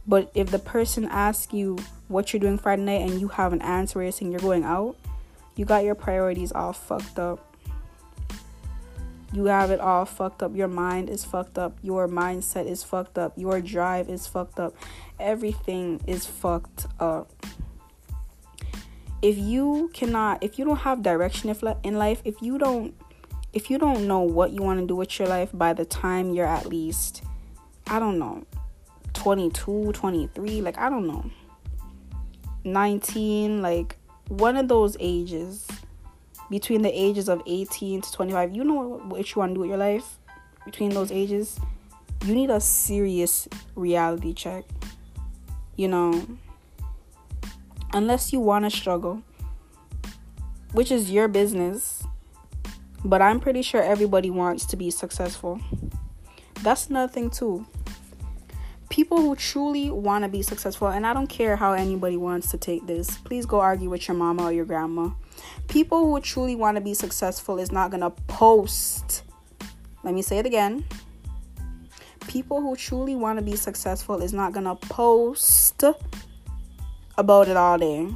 but 0.06 0.30
if 0.34 0.50
the 0.50 0.58
person 0.58 1.04
asks 1.04 1.52
you 1.52 1.78
what 2.08 2.32
you're 2.32 2.40
doing 2.40 2.58
Friday 2.58 2.82
night 2.82 3.08
and 3.08 3.20
you 3.20 3.28
have 3.28 3.52
an 3.52 3.62
answer 3.62 4.10
saying 4.10 4.32
you're 4.32 4.40
going 4.40 4.64
out, 4.64 4.96
you 5.54 5.64
got 5.64 5.84
your 5.84 5.94
priorities 5.94 6.50
all 6.50 6.72
fucked 6.72 7.18
up. 7.18 7.54
You 9.32 9.44
have 9.44 9.70
it 9.70 9.78
all 9.78 10.04
fucked 10.04 10.42
up. 10.42 10.56
Your 10.56 10.66
mind 10.66 11.08
is 11.08 11.24
fucked 11.24 11.58
up. 11.58 11.78
Your 11.82 12.08
mindset 12.08 12.66
is 12.66 12.82
fucked 12.82 13.18
up. 13.18 13.34
Your 13.36 13.60
drive 13.60 14.10
is 14.10 14.26
fucked 14.26 14.58
up. 14.58 14.74
Everything 15.20 16.00
is 16.08 16.26
fucked 16.26 16.86
up. 16.98 17.30
If 19.22 19.36
you 19.36 19.90
cannot, 19.92 20.42
if 20.42 20.58
you 20.58 20.64
don't 20.64 20.78
have 20.78 21.02
direction 21.02 21.54
in 21.84 21.94
life, 21.98 22.22
if 22.24 22.40
you 22.40 22.58
don't, 22.58 22.94
if 23.52 23.70
you 23.70 23.78
don't 23.78 24.06
know 24.06 24.20
what 24.20 24.52
you 24.52 24.62
want 24.62 24.80
to 24.80 24.86
do 24.86 24.96
with 24.96 25.18
your 25.18 25.28
life 25.28 25.50
by 25.52 25.72
the 25.72 25.84
time 25.84 26.32
you're 26.32 26.46
at 26.46 26.66
least, 26.66 27.22
I 27.86 27.98
don't 27.98 28.18
know, 28.18 28.44
22, 29.14 29.92
23, 29.92 30.62
like 30.62 30.78
I 30.78 30.88
don't 30.88 31.06
know 31.06 31.30
19, 32.64 33.62
like 33.62 33.96
one 34.28 34.56
of 34.56 34.68
those 34.68 34.96
ages, 35.00 35.66
between 36.50 36.82
the 36.82 36.90
ages 36.90 37.28
of 37.28 37.42
18 37.46 38.02
to 38.02 38.12
25, 38.12 38.54
you 38.54 38.64
know 38.64 39.00
what 39.04 39.34
you 39.34 39.38
want 39.38 39.50
to 39.50 39.54
do 39.54 39.60
with 39.60 39.68
your 39.68 39.78
life 39.78 40.18
between 40.64 40.90
those 40.90 41.10
ages, 41.10 41.58
you 42.24 42.34
need 42.34 42.50
a 42.50 42.60
serious 42.60 43.48
reality 43.74 44.34
check. 44.34 44.64
You 45.76 45.88
know, 45.88 46.26
unless 47.92 48.32
you 48.32 48.40
want 48.40 48.64
to 48.64 48.70
struggle, 48.70 49.22
which 50.72 50.90
is 50.90 51.10
your 51.10 51.28
business. 51.28 52.02
But 53.04 53.22
I'm 53.22 53.40
pretty 53.40 53.62
sure 53.62 53.82
everybody 53.82 54.30
wants 54.30 54.66
to 54.66 54.76
be 54.76 54.90
successful. 54.90 55.60
That's 56.62 56.88
another 56.88 57.12
thing, 57.12 57.30
too 57.30 57.66
people 58.90 59.18
who 59.18 59.34
truly 59.36 59.90
want 59.90 60.24
to 60.24 60.28
be 60.28 60.42
successful, 60.42 60.88
and 60.88 61.06
I 61.06 61.14
don't 61.14 61.28
care 61.28 61.56
how 61.56 61.72
anybody 61.72 62.18
wants 62.18 62.50
to 62.50 62.58
take 62.58 62.86
this, 62.86 63.16
please 63.18 63.46
go 63.46 63.60
argue 63.60 63.88
with 63.88 64.06
your 64.06 64.16
mama 64.16 64.44
or 64.44 64.52
your 64.52 64.66
grandma. 64.66 65.10
People 65.68 66.04
who 66.04 66.20
truly 66.20 66.56
want 66.56 66.76
to 66.76 66.82
be 66.82 66.92
successful 66.92 67.58
is 67.58 67.72
not 67.72 67.90
going 67.90 68.02
to 68.02 68.10
post. 68.10 69.22
Let 70.02 70.12
me 70.12 70.20
say 70.20 70.38
it 70.38 70.44
again. 70.44 70.84
People 72.26 72.60
who 72.60 72.76
truly 72.76 73.16
want 73.16 73.38
to 73.38 73.44
be 73.44 73.56
successful 73.56 74.20
is 74.20 74.34
not 74.34 74.52
going 74.52 74.66
to 74.66 74.74
post 74.74 75.84
about 77.20 77.48
it 77.48 77.56
all 77.56 77.78
day. 77.78 78.08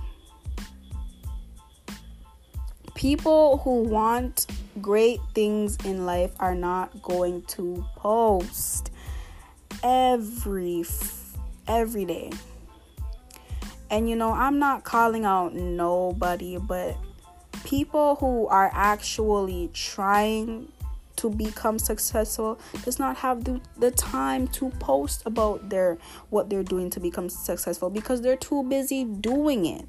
People 2.94 3.58
who 3.58 3.82
want 3.82 4.46
great 4.80 5.20
things 5.34 5.76
in 5.84 6.06
life 6.06 6.32
are 6.40 6.54
not 6.54 7.02
going 7.02 7.42
to 7.42 7.84
post 7.96 8.90
every 9.82 10.84
every 11.68 12.04
day. 12.06 12.30
And 13.90 14.08
you 14.08 14.16
know, 14.16 14.32
I'm 14.32 14.58
not 14.58 14.84
calling 14.84 15.24
out 15.24 15.54
nobody, 15.54 16.56
but 16.58 16.96
people 17.64 18.16
who 18.16 18.46
are 18.48 18.70
actually 18.72 19.70
trying 19.74 20.72
to 21.24 21.30
become 21.30 21.78
successful 21.78 22.60
does 22.84 22.98
not 22.98 23.16
have 23.16 23.44
the, 23.44 23.58
the 23.78 23.90
time 23.90 24.46
to 24.46 24.68
post 24.78 25.22
about 25.24 25.70
their 25.70 25.96
what 26.28 26.50
they're 26.50 26.62
doing 26.62 26.90
to 26.90 27.00
become 27.00 27.30
successful 27.30 27.88
because 27.88 28.20
they're 28.20 28.36
too 28.36 28.62
busy 28.64 29.04
doing 29.04 29.64
it. 29.64 29.86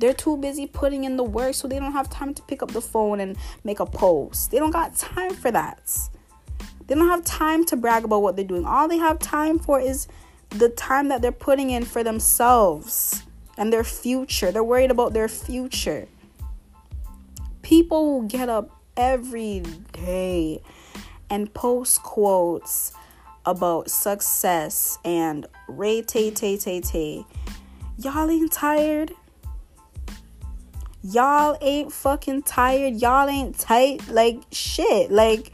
They're 0.00 0.12
too 0.14 0.36
busy 0.36 0.66
putting 0.66 1.04
in 1.04 1.16
the 1.16 1.22
work 1.22 1.54
so 1.54 1.68
they 1.68 1.78
don't 1.78 1.92
have 1.92 2.10
time 2.10 2.34
to 2.34 2.42
pick 2.42 2.60
up 2.60 2.72
the 2.72 2.80
phone 2.80 3.20
and 3.20 3.36
make 3.62 3.78
a 3.78 3.86
post. 3.86 4.50
They 4.50 4.58
don't 4.58 4.72
got 4.72 4.96
time 4.96 5.34
for 5.34 5.52
that. 5.52 5.96
They 6.88 6.96
don't 6.96 7.08
have 7.08 7.22
time 7.22 7.64
to 7.66 7.76
brag 7.76 8.02
about 8.02 8.22
what 8.22 8.34
they're 8.34 8.44
doing. 8.44 8.66
All 8.66 8.88
they 8.88 8.98
have 8.98 9.20
time 9.20 9.60
for 9.60 9.78
is 9.78 10.08
the 10.50 10.70
time 10.70 11.06
that 11.08 11.22
they're 11.22 11.30
putting 11.30 11.70
in 11.70 11.84
for 11.84 12.02
themselves 12.02 13.22
and 13.56 13.72
their 13.72 13.84
future. 13.84 14.50
They're 14.50 14.64
worried 14.64 14.90
about 14.90 15.12
their 15.12 15.28
future. 15.28 16.08
People 17.62 18.12
will 18.12 18.26
get 18.26 18.48
up 18.48 18.83
every 18.96 19.60
day 19.92 20.62
and 21.30 21.52
post 21.54 22.02
quotes 22.02 22.92
about 23.46 23.90
success 23.90 24.98
and 25.04 25.46
ray 25.68 26.02
tay 26.02 26.30
tay 26.30 26.56
tay 26.56 26.80
tay. 26.80 27.24
Y'all 27.98 28.30
ain't 28.30 28.52
tired. 28.52 29.12
Y'all 31.02 31.56
ain't 31.60 31.92
fucking 31.92 32.42
tired. 32.42 32.94
Y'all 32.94 33.28
ain't 33.28 33.58
tight 33.58 34.08
like 34.08 34.42
shit. 34.50 35.10
Like 35.10 35.52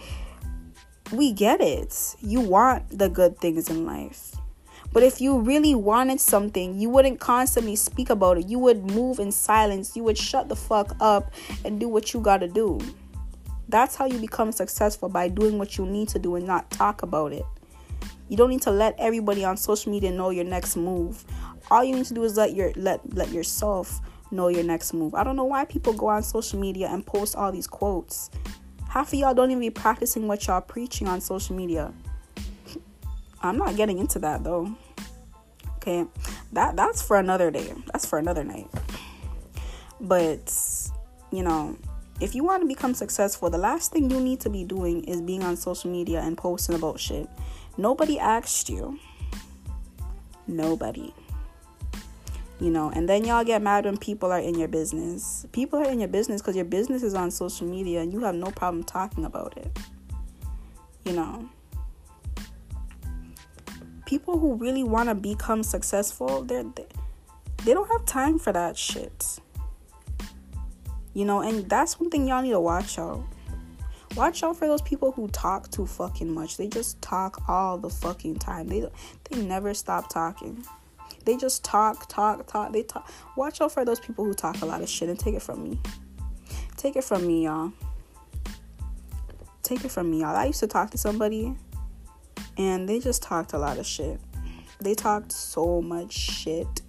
we 1.12 1.32
get 1.32 1.60
it. 1.60 2.16
You 2.20 2.40
want 2.40 2.96
the 2.96 3.08
good 3.08 3.38
things 3.38 3.68
in 3.68 3.84
life. 3.84 4.36
But 4.92 5.02
if 5.04 5.20
you 5.20 5.38
really 5.38 5.74
wanted 5.74 6.20
something, 6.20 6.78
you 6.78 6.88
wouldn't 6.90 7.20
constantly 7.20 7.76
speak 7.76 8.10
about 8.10 8.38
it. 8.38 8.48
You 8.48 8.58
would 8.58 8.90
move 8.90 9.20
in 9.20 9.30
silence. 9.30 9.96
You 9.96 10.02
would 10.04 10.18
shut 10.18 10.48
the 10.48 10.56
fuck 10.56 10.96
up 11.00 11.32
and 11.64 11.78
do 11.78 11.88
what 11.88 12.12
you 12.12 12.20
gotta 12.20 12.48
do. 12.48 12.80
That's 13.70 13.94
how 13.94 14.06
you 14.06 14.18
become 14.18 14.50
successful 14.50 15.08
by 15.08 15.28
doing 15.28 15.56
what 15.56 15.78
you 15.78 15.86
need 15.86 16.08
to 16.08 16.18
do 16.18 16.34
and 16.34 16.44
not 16.44 16.70
talk 16.72 17.02
about 17.02 17.32
it. 17.32 17.44
You 18.28 18.36
don't 18.36 18.50
need 18.50 18.62
to 18.62 18.70
let 18.72 18.96
everybody 18.98 19.44
on 19.44 19.56
social 19.56 19.92
media 19.92 20.10
know 20.10 20.30
your 20.30 20.44
next 20.44 20.76
move. 20.76 21.24
All 21.70 21.84
you 21.84 21.94
need 21.94 22.06
to 22.06 22.14
do 22.14 22.24
is 22.24 22.36
let 22.36 22.54
your 22.54 22.72
let 22.74 23.00
let 23.14 23.30
yourself 23.30 24.00
know 24.32 24.48
your 24.48 24.64
next 24.64 24.92
move. 24.92 25.14
I 25.14 25.22
don't 25.22 25.36
know 25.36 25.44
why 25.44 25.64
people 25.66 25.92
go 25.92 26.08
on 26.08 26.24
social 26.24 26.58
media 26.58 26.88
and 26.88 27.06
post 27.06 27.36
all 27.36 27.52
these 27.52 27.68
quotes. 27.68 28.30
Half 28.88 29.12
of 29.12 29.20
y'all 29.20 29.34
don't 29.34 29.52
even 29.52 29.60
be 29.60 29.70
practicing 29.70 30.26
what 30.26 30.48
y'all 30.48 30.60
preaching 30.60 31.06
on 31.06 31.20
social 31.20 31.54
media. 31.54 31.92
I'm 33.42 33.56
not 33.56 33.76
getting 33.76 33.98
into 33.98 34.18
that 34.18 34.42
though. 34.42 34.74
Okay, 35.76 36.06
that 36.52 36.74
that's 36.74 37.02
for 37.02 37.18
another 37.18 37.52
day. 37.52 37.72
That's 37.92 38.04
for 38.04 38.18
another 38.18 38.42
night. 38.42 38.68
But 40.00 40.52
you 41.30 41.44
know, 41.44 41.76
if 42.20 42.34
you 42.34 42.44
want 42.44 42.62
to 42.62 42.68
become 42.68 42.92
successful, 42.92 43.48
the 43.48 43.58
last 43.58 43.92
thing 43.92 44.10
you 44.10 44.20
need 44.20 44.40
to 44.40 44.50
be 44.50 44.62
doing 44.62 45.02
is 45.04 45.22
being 45.22 45.42
on 45.42 45.56
social 45.56 45.90
media 45.90 46.20
and 46.20 46.36
posting 46.36 46.74
about 46.74 47.00
shit. 47.00 47.28
Nobody 47.78 48.18
asked 48.18 48.68
you. 48.68 48.98
Nobody. 50.46 51.14
You 52.60 52.70
know 52.70 52.90
and 52.90 53.08
then 53.08 53.24
y'all 53.24 53.42
get 53.42 53.62
mad 53.62 53.86
when 53.86 53.96
people 53.96 54.30
are 54.30 54.38
in 54.38 54.54
your 54.58 54.68
business. 54.68 55.46
People 55.52 55.78
are 55.78 55.90
in 55.90 55.98
your 55.98 56.08
business 56.08 56.42
because 56.42 56.56
your 56.56 56.66
business 56.66 57.02
is 57.02 57.14
on 57.14 57.30
social 57.30 57.66
media 57.66 58.02
and 58.02 58.12
you 58.12 58.20
have 58.20 58.34
no 58.34 58.50
problem 58.50 58.84
talking 58.84 59.24
about 59.24 59.56
it. 59.56 59.74
You 61.06 61.14
know? 61.14 61.48
People 64.04 64.38
who 64.38 64.56
really 64.56 64.84
want 64.84 65.08
to 65.08 65.14
become 65.14 65.62
successful 65.62 66.42
they're 66.42 66.64
they, 66.64 66.86
they 67.64 67.72
don't 67.72 67.90
have 67.90 68.04
time 68.04 68.38
for 68.38 68.52
that 68.52 68.76
shit 68.76 69.40
You 71.14 71.24
know, 71.24 71.40
and 71.40 71.68
that's 71.68 71.98
one 71.98 72.10
thing 72.10 72.28
y'all 72.28 72.42
need 72.42 72.50
to 72.50 72.60
watch 72.60 72.98
out. 72.98 73.24
Watch 74.16 74.42
out 74.42 74.56
for 74.56 74.66
those 74.66 74.82
people 74.82 75.12
who 75.12 75.28
talk 75.28 75.70
too 75.70 75.86
fucking 75.86 76.32
much. 76.32 76.56
They 76.56 76.68
just 76.68 77.00
talk 77.00 77.48
all 77.48 77.78
the 77.78 77.90
fucking 77.90 78.36
time. 78.36 78.66
They 78.66 78.88
they 79.28 79.42
never 79.42 79.72
stop 79.74 80.08
talking. 80.08 80.64
They 81.24 81.36
just 81.36 81.64
talk, 81.64 82.08
talk, 82.08 82.46
talk. 82.46 82.72
They 82.72 82.82
talk. 82.82 83.10
Watch 83.36 83.60
out 83.60 83.72
for 83.72 83.84
those 83.84 84.00
people 84.00 84.24
who 84.24 84.34
talk 84.34 84.60
a 84.62 84.66
lot 84.66 84.82
of 84.82 84.88
shit 84.88 85.08
and 85.08 85.18
take 85.18 85.34
it 85.34 85.42
from 85.42 85.62
me. 85.62 85.78
Take 86.76 86.96
it 86.96 87.04
from 87.04 87.26
me, 87.26 87.44
y'all. 87.44 87.72
Take 89.62 89.84
it 89.84 89.90
from 89.90 90.10
me, 90.10 90.20
y'all. 90.20 90.34
I 90.34 90.46
used 90.46 90.60
to 90.60 90.66
talk 90.66 90.90
to 90.90 90.98
somebody 90.98 91.54
and 92.56 92.88
they 92.88 92.98
just 92.98 93.22
talked 93.22 93.52
a 93.52 93.58
lot 93.58 93.78
of 93.78 93.86
shit. 93.86 94.20
They 94.80 94.94
talked 94.94 95.30
so 95.30 95.82
much 95.82 96.12
shit. 96.12 96.79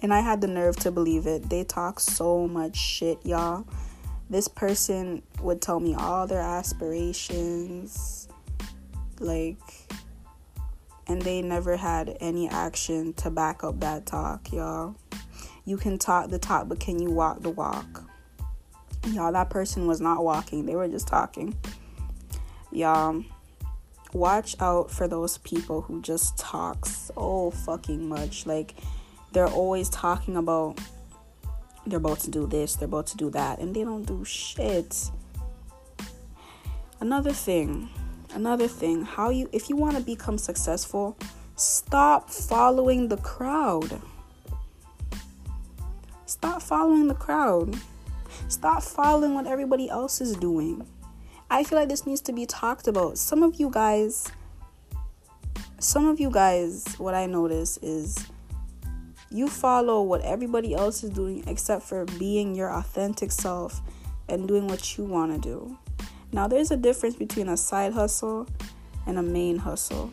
And 0.00 0.14
I 0.14 0.20
had 0.20 0.40
the 0.40 0.46
nerve 0.46 0.76
to 0.76 0.92
believe 0.92 1.26
it. 1.26 1.48
They 1.50 1.64
talk 1.64 1.98
so 1.98 2.46
much 2.46 2.76
shit, 2.76 3.18
y'all. 3.24 3.66
This 4.30 4.46
person 4.46 5.22
would 5.40 5.60
tell 5.60 5.80
me 5.80 5.94
all 5.94 6.26
their 6.26 6.40
aspirations. 6.40 8.28
Like, 9.18 9.58
and 11.08 11.20
they 11.22 11.42
never 11.42 11.76
had 11.76 12.16
any 12.20 12.48
action 12.48 13.12
to 13.14 13.30
back 13.30 13.64
up 13.64 13.80
that 13.80 14.06
talk, 14.06 14.52
y'all. 14.52 14.94
You 15.64 15.76
can 15.76 15.98
talk 15.98 16.30
the 16.30 16.38
talk, 16.38 16.68
but 16.68 16.78
can 16.78 16.98
you 17.00 17.10
walk 17.10 17.42
the 17.42 17.50
walk? 17.50 18.04
Y'all, 19.08 19.32
that 19.32 19.50
person 19.50 19.86
was 19.86 20.00
not 20.00 20.22
walking, 20.22 20.66
they 20.66 20.76
were 20.76 20.88
just 20.88 21.08
talking. 21.08 21.56
Y'all, 22.70 23.24
watch 24.12 24.54
out 24.60 24.90
for 24.90 25.08
those 25.08 25.38
people 25.38 25.80
who 25.82 26.02
just 26.02 26.36
talk 26.38 26.84
so 26.86 27.50
fucking 27.50 28.08
much. 28.08 28.46
Like, 28.46 28.74
they're 29.32 29.48
always 29.48 29.88
talking 29.88 30.36
about 30.36 30.78
they're 31.86 31.98
about 31.98 32.20
to 32.20 32.30
do 32.30 32.46
this, 32.46 32.76
they're 32.76 32.86
about 32.86 33.06
to 33.08 33.16
do 33.16 33.30
that, 33.30 33.58
and 33.58 33.74
they 33.74 33.82
don't 33.82 34.04
do 34.04 34.24
shit. 34.24 35.10
Another 37.00 37.32
thing, 37.32 37.88
another 38.34 38.68
thing, 38.68 39.04
how 39.04 39.30
you 39.30 39.48
if 39.52 39.68
you 39.70 39.76
want 39.76 39.96
to 39.96 40.02
become 40.02 40.38
successful, 40.38 41.16
stop 41.56 42.30
following 42.30 43.08
the 43.08 43.16
crowd. 43.18 44.00
Stop 46.26 46.60
following 46.60 47.08
the 47.08 47.14
crowd. 47.14 47.76
Stop 48.48 48.82
following 48.82 49.34
what 49.34 49.46
everybody 49.46 49.88
else 49.88 50.20
is 50.20 50.36
doing. 50.36 50.86
I 51.50 51.64
feel 51.64 51.78
like 51.78 51.88
this 51.88 52.06
needs 52.06 52.20
to 52.22 52.32
be 52.32 52.44
talked 52.44 52.86
about. 52.86 53.16
Some 53.16 53.42
of 53.42 53.58
you 53.58 53.70
guys 53.70 54.30
some 55.80 56.08
of 56.08 56.18
you 56.18 56.30
guys 56.30 56.84
what 56.98 57.14
I 57.14 57.26
notice 57.26 57.78
is 57.78 58.26
you 59.30 59.48
follow 59.48 60.02
what 60.02 60.22
everybody 60.22 60.74
else 60.74 61.04
is 61.04 61.10
doing 61.10 61.44
except 61.46 61.82
for 61.82 62.04
being 62.18 62.54
your 62.54 62.72
authentic 62.72 63.30
self 63.30 63.80
and 64.28 64.48
doing 64.48 64.66
what 64.66 64.96
you 64.96 65.04
want 65.04 65.32
to 65.32 65.38
do. 65.38 65.78
Now, 66.32 66.46
there's 66.46 66.70
a 66.70 66.76
difference 66.76 67.16
between 67.16 67.48
a 67.48 67.56
side 67.56 67.92
hustle 67.92 68.46
and 69.06 69.18
a 69.18 69.22
main 69.22 69.58
hustle. 69.58 70.12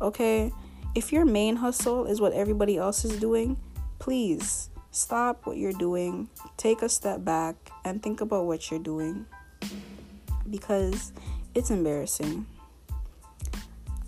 Okay? 0.00 0.52
If 0.94 1.12
your 1.12 1.24
main 1.24 1.56
hustle 1.56 2.06
is 2.06 2.20
what 2.20 2.32
everybody 2.32 2.76
else 2.76 3.04
is 3.04 3.18
doing, 3.18 3.56
please 3.98 4.70
stop 4.90 5.46
what 5.46 5.56
you're 5.56 5.72
doing, 5.72 6.28
take 6.56 6.82
a 6.82 6.88
step 6.88 7.24
back, 7.24 7.56
and 7.84 8.02
think 8.02 8.20
about 8.20 8.44
what 8.44 8.70
you're 8.70 8.80
doing 8.80 9.26
because 10.50 11.12
it's 11.54 11.70
embarrassing. 11.70 12.46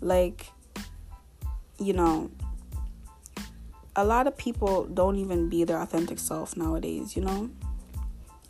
Like, 0.01 0.47
you 1.79 1.93
know, 1.93 2.31
a 3.99 4.05
lot 4.05 4.29
of 4.29 4.37
people 4.37 4.85
don't 4.85 5.17
even 5.17 5.49
be 5.49 5.65
their 5.65 5.81
authentic 5.81 6.21
self 6.21 6.57
nowadays, 6.57 7.17
you 7.17 7.23
know? 7.23 7.51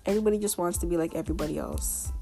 Everybody 0.05 0.39
just 0.39 0.59
wants 0.59 0.77
to 0.79 0.87
be 0.87 0.99
like 0.99 1.15
everybody 1.15 1.57
else. 1.57 2.13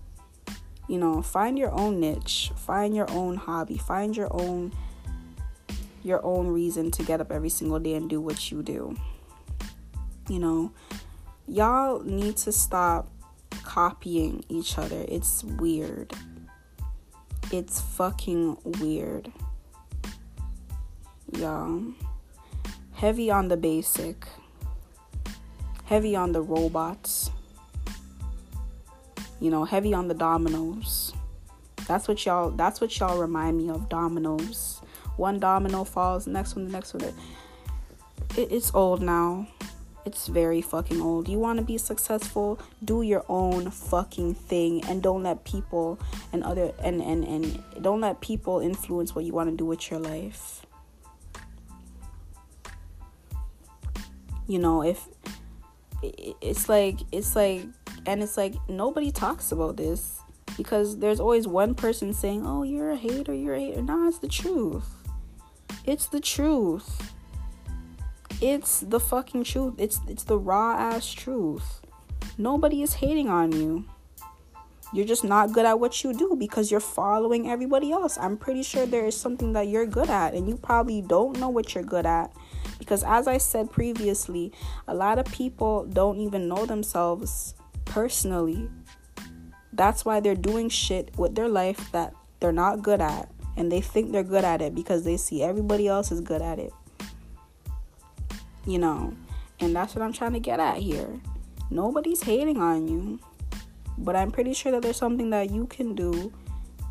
You 0.89 0.99
know, 0.99 1.23
find 1.23 1.59
your 1.59 1.73
own 1.73 1.99
niche, 1.99 2.53
find 2.55 2.95
your 2.95 3.11
own 3.11 3.35
hobby, 3.35 3.79
find 3.79 4.17
your 4.17 4.29
own 4.31 4.73
your 6.05 6.25
own 6.25 6.47
reason 6.47 6.93
to 6.93 7.03
get 7.03 7.21
up 7.21 7.33
every 7.33 7.49
single 7.49 7.81
day 7.81 7.95
and 7.95 8.09
do 8.09 8.21
what 8.21 8.53
you 8.53 8.63
do. 8.63 8.97
You 10.29 10.39
know, 10.39 10.73
y'all 11.49 12.05
need 12.05 12.37
to 12.39 12.53
stop 12.53 13.11
copying 13.65 14.45
each 14.49 14.79
other. 14.79 15.05
It's 15.09 15.43
weird. 15.43 16.13
It's 17.51 17.81
fucking 17.81 18.57
weird. 18.79 19.33
Y'all 21.33 21.83
heavy 22.97 23.31
on 23.31 23.49
the 23.49 23.57
basic, 23.57 24.27
heavy 25.85 26.17
on 26.17 26.33
the 26.33 26.41
robots, 26.41 27.31
you 29.39 29.51
know, 29.51 29.65
heavy 29.65 29.93
on 29.93 30.09
the 30.09 30.15
dominoes. 30.15 31.13
That's 31.87 32.09
what 32.09 32.25
y'all 32.25 32.51
that's 32.51 32.81
what 32.81 32.99
y'all 32.99 33.21
remind 33.21 33.59
me 33.59 33.69
of 33.71 33.89
dominoes. 33.89 34.81
One 35.17 35.39
domino 35.39 35.85
falls, 35.85 36.27
next 36.27 36.57
one, 36.57 36.65
the 36.65 36.73
next 36.73 36.95
one. 36.95 37.05
It, 37.05 37.15
it's 38.37 38.75
old 38.75 39.03
now. 39.03 39.47
It's 40.07 40.29
very 40.29 40.63
fucking 40.63 41.01
old. 41.01 41.29
You 41.29 41.39
want 41.39 41.59
to 41.59 41.65
be 41.65 41.79
successful? 41.79 42.61
Do 42.85 43.03
your 43.03 43.25
own 43.29 43.71
fucking 43.71 44.35
thing 44.35 44.85
and 44.85 45.03
don't 45.03 45.23
let 45.23 45.45
people 45.45 45.99
and 46.33 46.43
other 46.43 46.73
and 46.83 47.03
and 47.03 47.25
and 47.25 47.63
don't 47.83 48.01
let 48.01 48.21
people 48.21 48.61
influence 48.61 49.15
what 49.15 49.25
you 49.25 49.33
want 49.33 49.51
to 49.51 49.57
do 49.57 49.67
with 49.67 49.91
your 49.91 50.01
life. 50.01 50.66
You 54.47 54.59
know 54.59 54.83
if 54.83 55.09
it's 56.03 56.69
like 56.69 57.01
it's 57.13 57.35
like 57.35 57.63
and 58.07 58.23
it's 58.23 58.37
like 58.37 58.55
nobody 58.69 59.11
talks 59.11 59.53
about 59.53 59.77
this 59.77 60.21
because 60.57 60.99
there's 60.99 61.21
always 61.21 61.47
one 61.47 61.75
person 61.75 62.15
saying 62.15 62.47
oh 62.47 62.63
you're 62.63 62.91
a 62.91 62.97
hater 62.97 63.35
you're 63.35 63.55
a 63.55 63.61
hater. 63.61 63.83
No 63.83 64.07
it's 64.09 64.19
the 64.19 64.29
truth. 64.29 64.95
It's 65.85 66.07
the 66.07 66.21
truth. 66.21 67.13
It's 68.41 68.81
the 68.81 69.01
fucking 69.01 69.45
truth. 69.45 69.75
It's 69.79 70.01
it's 70.09 70.25
the 70.25 70.39
raw 70.39 70.77
ass 70.77 71.13
truth. 71.13 71.81
Nobody 72.39 72.83
is 72.83 72.95
hating 72.95 73.29
on 73.29 73.53
you. 73.53 73.85
You're 74.93 75.07
just 75.07 75.25
not 75.25 75.53
good 75.53 75.67
at 75.67 75.81
what 75.81 76.05
you 76.05 76.13
do 76.13 76.37
because 76.39 76.71
you're 76.71 76.81
following 76.81 77.51
everybody 77.51 77.91
else. 77.91 78.17
I'm 78.19 78.37
pretty 78.37 78.63
sure 78.63 78.87
there 78.87 79.05
is 79.05 79.17
something 79.17 79.53
that 79.55 79.69
you're 79.69 79.87
good 79.87 80.09
at 80.09 80.35
and 80.35 80.49
you 80.49 80.57
probably 80.57 81.03
don't 81.03 81.39
know 81.39 81.49
what 81.49 81.75
you're 81.75 81.85
good 81.85 82.07
at 82.07 82.33
because, 82.79 83.03
as 83.05 83.27
I 83.27 83.39
said 83.39 83.71
previously, 83.71 84.53
a 84.87 84.95
lot 84.95 85.19
of 85.19 85.27
people 85.27 85.85
don't 85.87 86.19
even 86.21 86.49
know 86.49 86.67
themselves 86.67 87.55
personally. 87.85 88.69
That's 89.73 90.05
why 90.05 90.21
they're 90.21 90.35
doing 90.35 90.69
shit 90.69 91.17
with 91.17 91.35
their 91.35 91.49
life 91.49 91.91
that 91.93 92.15
they're 92.41 92.53
not 92.53 92.83
good 92.83 93.01
at. 93.01 93.31
And 93.57 93.73
they 93.73 93.81
think 93.81 94.13
they're 94.13 94.23
good 94.23 94.45
at 94.45 94.61
it 94.61 94.75
because 94.75 95.05
they 95.05 95.17
see 95.17 95.43
everybody 95.43 95.89
else 95.89 96.13
is 96.13 96.21
good 96.21 96.43
at 96.43 96.59
it. 96.59 96.73
You 98.67 98.79
know, 98.79 99.15
and 99.61 99.75
that's 99.75 99.95
what 99.95 100.03
I'm 100.03 100.13
trying 100.13 100.35
to 100.35 100.41
get 100.41 100.61
at 100.61 100.79
here. 100.79 101.21
Nobody's 101.71 102.23
hating 102.23 102.59
on 102.59 102.89
you. 102.89 103.19
But 103.99 104.15
I'm 104.15 104.31
pretty 104.31 104.53
sure 104.53 104.73
that 104.73 104.83
there's 104.83 104.99
something 104.99 105.31
that 105.31 105.51
you 105.51 105.67
can 105.67 105.95
do 105.95 106.33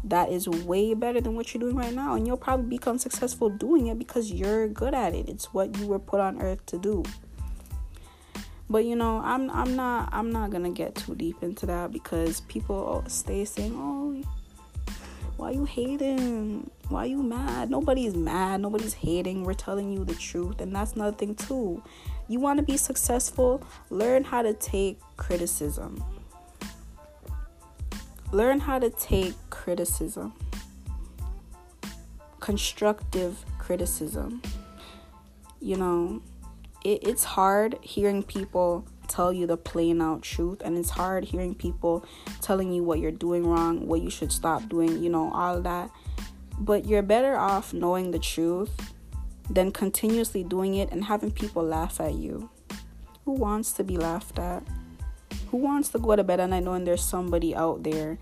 that 0.06 0.30
is 0.30 0.48
way 0.48 0.94
better 0.94 1.20
than 1.20 1.36
what 1.36 1.54
you're 1.54 1.60
doing 1.60 1.76
right 1.76 1.94
now 1.94 2.16
and 2.16 2.26
you'll 2.28 2.38
probably 2.38 2.68
become 2.68 2.98
successful 2.98 3.50
doing 3.50 3.88
it 3.88 4.00
because 4.00 4.32
you're 4.32 4.68
good 4.68 4.94
at 4.94 5.14
it. 5.14 5.28
It's 5.28 5.54
what 5.54 5.78
you 5.78 5.88
were 5.88 6.00
put 6.00 6.20
on 6.20 6.42
earth 6.42 6.66
to 6.68 6.78
do. 6.78 7.04
But 8.70 8.86
you 8.86 8.96
know 8.96 9.22
i'm 9.24 9.52
i'm 9.52 9.76
not 9.76 10.10
i'm 10.12 10.32
not 10.32 10.50
gonna 10.50 10.72
get 10.72 10.96
too 10.96 11.14
deep 11.14 11.44
into 11.44 11.68
that 11.68 11.92
because 11.92 12.42
people 12.42 13.04
stay 13.08 13.46
saying 13.46 13.76
oh 13.76 14.24
why 15.38 15.52
you 15.52 15.66
hating? 15.66 16.70
Why 16.88 17.06
you 17.06 17.22
mad? 17.22 17.70
Nobody's 17.70 18.16
mad. 18.16 18.62
Nobody's 18.62 18.94
hating. 18.94 19.44
We're 19.44 19.54
telling 19.54 19.92
you 19.92 20.06
the 20.06 20.16
truth 20.16 20.62
and 20.62 20.74
that's 20.74 20.94
another 20.94 21.16
thing 21.16 21.36
too. 21.36 21.84
You 22.28 22.40
want 22.40 22.58
to 22.58 22.64
be 22.64 22.78
successful 22.78 23.62
learn 23.90 24.24
how 24.24 24.42
to 24.42 24.54
take 24.54 25.00
criticism 25.18 26.04
learn 28.36 28.60
how 28.60 28.78
to 28.78 28.90
take 28.90 29.34
criticism, 29.50 30.34
constructive 32.42 33.46
criticism. 33.58 34.42
You 35.62 35.78
know, 35.78 36.22
it, 36.84 37.08
it's 37.08 37.24
hard 37.24 37.80
hearing 37.82 38.24
people 38.24 38.86
tell 39.08 39.32
you 39.32 39.48
the 39.48 39.56
plain 39.56 40.02
out 40.02 40.22
truth, 40.22 40.62
and 40.66 40.78
it's 40.78 40.90
hard 40.90 41.24
hearing 41.24 41.56
people 41.56 42.06
telling 42.42 42.74
you 42.74 42.84
what 42.84 43.00
you're 43.00 43.12
doing 43.12 43.48
wrong, 43.48 43.88
what 43.88 44.02
you 44.02 44.10
should 44.10 44.34
stop 44.34 44.68
doing, 44.68 45.02
you 45.02 45.10
know, 45.10 45.32
all 45.32 45.62
that. 45.62 45.90
But 46.60 46.86
you're 46.86 47.04
better 47.04 47.38
off 47.38 47.74
knowing 47.74 48.12
the 48.12 48.20
truth 48.20 48.94
than 49.50 49.72
continuously 49.72 50.44
doing 50.44 50.76
it 50.76 50.92
and 50.92 51.06
having 51.06 51.32
people 51.32 51.64
laugh 51.64 52.02
at 52.02 52.16
you. 52.16 52.50
Who 53.24 53.32
wants 53.32 53.72
to 53.74 53.84
be 53.84 53.96
laughed 53.96 54.40
at? 54.40 54.64
Who 55.52 55.58
wants 55.58 55.90
to 55.90 56.00
go 56.00 56.16
to 56.16 56.24
bed 56.24 56.40
at 56.40 56.50
night 56.50 56.64
knowing 56.64 56.86
there's 56.86 57.04
somebody 57.04 57.56
out 57.56 57.84
there 57.84 58.18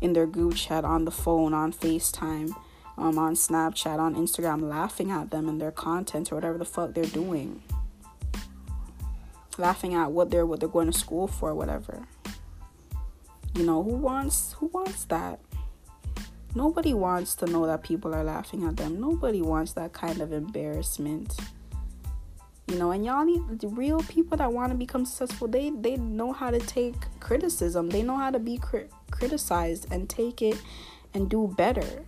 in 0.00 0.12
their 0.12 0.26
group 0.26 0.56
chat, 0.56 0.84
on 0.84 1.04
the 1.04 1.10
phone, 1.10 1.54
on 1.54 1.72
FaceTime, 1.72 2.54
um, 2.98 3.18
on 3.18 3.34
Snapchat, 3.34 3.98
on 3.98 4.14
Instagram, 4.14 4.62
laughing 4.68 5.10
at 5.10 5.30
them 5.30 5.48
and 5.48 5.60
their 5.60 5.72
content 5.72 6.30
or 6.30 6.36
whatever 6.36 6.58
the 6.58 6.64
fuck 6.64 6.94
they're 6.94 7.04
doing. 7.04 7.62
laughing 9.58 9.94
at 9.94 10.10
what 10.10 10.30
they're 10.30 10.46
what 10.46 10.60
they're 10.60 10.68
going 10.68 10.90
to 10.90 10.98
school 10.98 11.26
for, 11.26 11.54
whatever. 11.54 12.06
You 13.54 13.64
know, 13.64 13.82
who 13.82 13.94
wants 13.94 14.54
who 14.54 14.66
wants 14.66 15.04
that? 15.06 15.40
Nobody 16.54 16.94
wants 16.94 17.34
to 17.36 17.46
know 17.46 17.66
that 17.66 17.82
people 17.82 18.14
are 18.14 18.24
laughing 18.24 18.64
at 18.64 18.76
them. 18.76 19.00
Nobody 19.00 19.42
wants 19.42 19.72
that 19.72 19.92
kind 19.92 20.20
of 20.20 20.32
embarrassment. 20.32 21.36
You 22.66 22.78
know, 22.78 22.92
and 22.92 23.04
y'all 23.04 23.24
need 23.24 23.60
the 23.60 23.68
real 23.68 24.00
people 24.00 24.38
that 24.38 24.52
want 24.52 24.72
to 24.72 24.78
become 24.78 25.04
successful. 25.04 25.48
They 25.48 25.70
they 25.70 25.96
know 25.96 26.32
how 26.32 26.50
to 26.50 26.58
take 26.58 26.94
criticism. 27.20 27.90
They 27.90 28.02
know 28.02 28.16
how 28.16 28.30
to 28.30 28.38
be 28.38 28.56
cri- 28.56 28.88
criticized 29.10 29.86
and 29.90 30.08
take 30.08 30.40
it 30.40 30.60
and 31.12 31.28
do 31.28 31.52
better. 31.56 32.04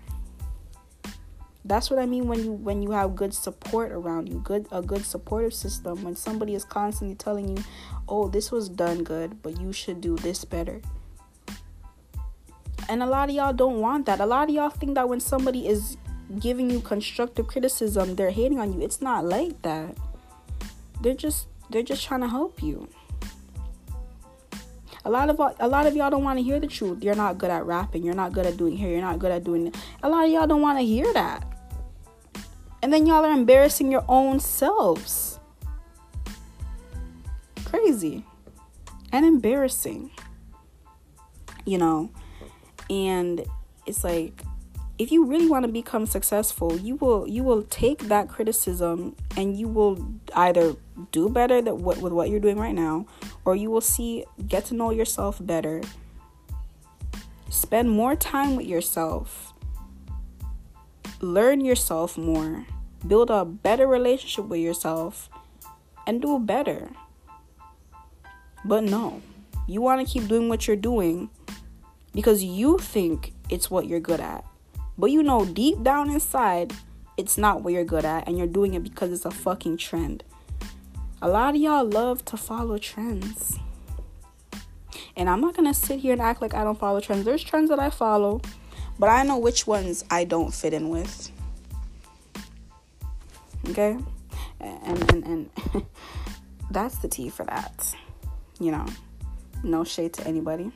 That's 1.64 1.90
what 1.90 1.98
I 1.98 2.06
mean 2.06 2.26
when 2.28 2.42
you 2.42 2.52
when 2.52 2.80
you 2.80 2.92
have 2.92 3.16
good 3.16 3.34
support 3.34 3.92
around 3.92 4.28
you, 4.28 4.38
good 4.38 4.66
a 4.72 4.80
good 4.80 5.04
supportive 5.04 5.52
system. 5.52 6.02
When 6.02 6.16
somebody 6.16 6.54
is 6.54 6.64
constantly 6.64 7.16
telling 7.16 7.56
you, 7.56 7.62
"Oh, 8.08 8.28
this 8.28 8.50
was 8.50 8.68
done 8.68 9.04
good, 9.04 9.42
but 9.42 9.60
you 9.60 9.72
should 9.72 10.00
do 10.00 10.16
this 10.16 10.44
better." 10.44 10.80
And 12.88 13.02
a 13.02 13.06
lot 13.06 13.28
of 13.28 13.34
y'all 13.34 13.52
don't 13.52 13.80
want 13.80 14.06
that. 14.06 14.20
A 14.20 14.26
lot 14.26 14.48
of 14.48 14.54
y'all 14.54 14.70
think 14.70 14.94
that 14.94 15.08
when 15.08 15.20
somebody 15.20 15.66
is 15.66 15.96
giving 16.38 16.70
you 16.70 16.80
constructive 16.80 17.46
criticism, 17.46 18.14
they're 18.14 18.30
hating 18.30 18.58
on 18.58 18.72
you. 18.72 18.80
It's 18.80 19.00
not 19.00 19.24
like 19.24 19.62
that. 19.62 19.96
They're 21.00 21.14
just 21.14 21.48
they're 21.70 21.82
just 21.82 22.04
trying 22.04 22.20
to 22.20 22.28
help 22.28 22.62
you. 22.62 22.88
A 25.04 25.10
lot 25.10 25.30
of 25.30 25.38
a 25.60 25.68
lot 25.68 25.86
of 25.86 25.94
y'all 25.94 26.10
don't 26.10 26.24
want 26.24 26.38
to 26.38 26.42
hear 26.42 26.58
the 26.58 26.66
truth. 26.66 27.04
You're 27.04 27.14
not 27.14 27.38
good 27.38 27.50
at 27.50 27.64
rapping. 27.64 28.02
You're 28.02 28.14
not 28.14 28.32
good 28.32 28.46
at 28.46 28.56
doing 28.56 28.76
hair. 28.76 28.90
You're 28.90 29.00
not 29.00 29.18
good 29.18 29.30
at 29.30 29.44
doing. 29.44 29.72
A 30.02 30.08
lot 30.08 30.24
of 30.24 30.30
y'all 30.30 30.46
don't 30.46 30.62
want 30.62 30.78
to 30.78 30.84
hear 30.84 31.12
that. 31.12 31.46
And 32.82 32.92
then 32.92 33.06
y'all 33.06 33.24
are 33.24 33.32
embarrassing 33.32 33.90
your 33.90 34.04
own 34.08 34.40
selves. 34.40 35.38
Crazy 37.64 38.24
and 39.12 39.24
embarrassing. 39.24 40.10
You 41.64 41.78
know, 41.78 42.10
and 42.88 43.44
it's 43.86 44.04
like 44.04 44.42
if 44.98 45.12
you 45.12 45.24
really 45.24 45.46
want 45.46 45.64
to 45.64 45.70
become 45.70 46.06
successful 46.06 46.78
you 46.78 46.96
will 46.96 47.28
you 47.28 47.42
will 47.42 47.62
take 47.64 48.08
that 48.08 48.28
criticism 48.28 49.14
and 49.36 49.58
you 49.58 49.68
will 49.68 49.98
either 50.34 50.74
do 51.12 51.28
better 51.28 51.60
that 51.60 51.76
what 51.76 51.98
with 51.98 52.12
what 52.12 52.30
you're 52.30 52.40
doing 52.40 52.58
right 52.58 52.74
now 52.74 53.06
or 53.44 53.54
you 53.54 53.70
will 53.70 53.80
see 53.80 54.24
get 54.48 54.64
to 54.64 54.74
know 54.74 54.90
yourself 54.90 55.38
better. 55.40 55.82
Spend 57.48 57.90
more 57.90 58.16
time 58.16 58.56
with 58.56 58.66
yourself. 58.66 59.52
Learn 61.20 61.64
yourself 61.64 62.18
more. 62.18 62.66
Build 63.06 63.30
a 63.30 63.44
better 63.44 63.86
relationship 63.86 64.46
with 64.46 64.60
yourself 64.60 65.28
and 66.06 66.20
do 66.20 66.38
better. 66.38 66.90
But 68.64 68.84
no 68.84 69.22
you 69.66 69.82
want 69.82 70.06
to 70.06 70.12
keep 70.12 70.28
doing 70.28 70.48
what 70.48 70.66
you're 70.66 70.76
doing 70.76 71.28
because 72.14 72.42
you 72.42 72.78
think 72.78 73.32
it's 73.50 73.70
what 73.70 73.86
you're 73.86 74.00
good 74.00 74.20
at. 74.20 74.44
But 74.98 75.10
you 75.10 75.22
know 75.22 75.44
deep 75.44 75.82
down 75.82 76.10
inside, 76.10 76.72
it's 77.16 77.36
not 77.36 77.62
what 77.62 77.72
you're 77.72 77.84
good 77.84 78.04
at, 78.04 78.26
and 78.26 78.38
you're 78.38 78.46
doing 78.46 78.74
it 78.74 78.82
because 78.82 79.12
it's 79.12 79.24
a 79.24 79.30
fucking 79.30 79.76
trend. 79.76 80.24
A 81.20 81.28
lot 81.28 81.54
of 81.54 81.60
y'all 81.60 81.84
love 81.84 82.24
to 82.26 82.36
follow 82.36 82.78
trends. 82.78 83.58
And 85.16 85.30
I'm 85.30 85.40
not 85.40 85.56
gonna 85.56 85.74
sit 85.74 86.00
here 86.00 86.12
and 86.12 86.20
act 86.20 86.42
like 86.42 86.54
I 86.54 86.62
don't 86.64 86.78
follow 86.78 87.00
trends. 87.00 87.24
There's 87.24 87.42
trends 87.42 87.70
that 87.70 87.78
I 87.78 87.90
follow, 87.90 88.40
but 88.98 89.08
I 89.08 89.22
know 89.22 89.38
which 89.38 89.66
ones 89.66 90.04
I 90.10 90.24
don't 90.24 90.52
fit 90.52 90.72
in 90.74 90.88
with. 90.88 91.30
Okay? 93.68 93.98
And 94.60 95.12
and 95.12 95.24
and 95.24 95.50
that's 96.70 96.98
the 96.98 97.08
tea 97.08 97.30
for 97.30 97.44
that. 97.46 97.94
You 98.60 98.72
know, 98.72 98.86
no 99.62 99.84
shade 99.84 100.12
to 100.14 100.26
anybody 100.26 100.72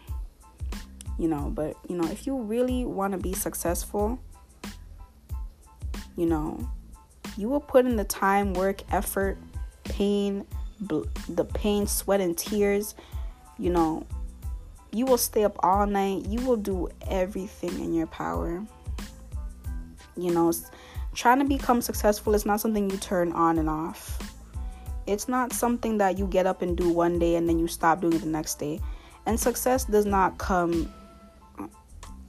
you 1.20 1.28
know 1.28 1.50
but 1.54 1.76
you 1.88 1.96
know 1.96 2.08
if 2.10 2.26
you 2.26 2.36
really 2.36 2.84
want 2.84 3.12
to 3.12 3.18
be 3.18 3.32
successful 3.32 4.18
you 6.16 6.26
know 6.26 6.68
you 7.36 7.48
will 7.48 7.60
put 7.60 7.84
in 7.84 7.96
the 7.96 8.04
time 8.04 8.54
work 8.54 8.82
effort 8.92 9.36
pain 9.84 10.46
bl- 10.80 11.04
the 11.28 11.44
pain 11.44 11.86
sweat 11.86 12.20
and 12.20 12.36
tears 12.38 12.94
you 13.58 13.70
know 13.70 14.06
you 14.92 15.06
will 15.06 15.18
stay 15.18 15.44
up 15.44 15.56
all 15.62 15.86
night 15.86 16.26
you 16.26 16.40
will 16.44 16.56
do 16.56 16.88
everything 17.08 17.78
in 17.80 17.94
your 17.94 18.06
power. 18.08 18.64
You 20.16 20.32
know 20.32 20.52
trying 21.14 21.38
to 21.38 21.44
become 21.44 21.80
successful 21.80 22.34
is 22.34 22.46
not 22.46 22.60
something 22.60 22.88
you 22.90 22.96
turn 22.98 23.32
on 23.32 23.58
and 23.58 23.68
off. 23.68 24.18
It's 25.06 25.28
not 25.28 25.52
something 25.52 25.98
that 25.98 26.18
you 26.18 26.26
get 26.26 26.46
up 26.46 26.62
and 26.62 26.76
do 26.76 26.88
one 26.88 27.18
day 27.18 27.34
and 27.34 27.48
then 27.48 27.58
you 27.58 27.66
stop 27.66 28.00
doing 28.00 28.12
it 28.14 28.20
the 28.20 28.28
next 28.28 28.56
day. 28.60 28.80
And 29.26 29.38
success 29.38 29.84
does 29.84 30.06
not 30.06 30.38
come 30.38 30.92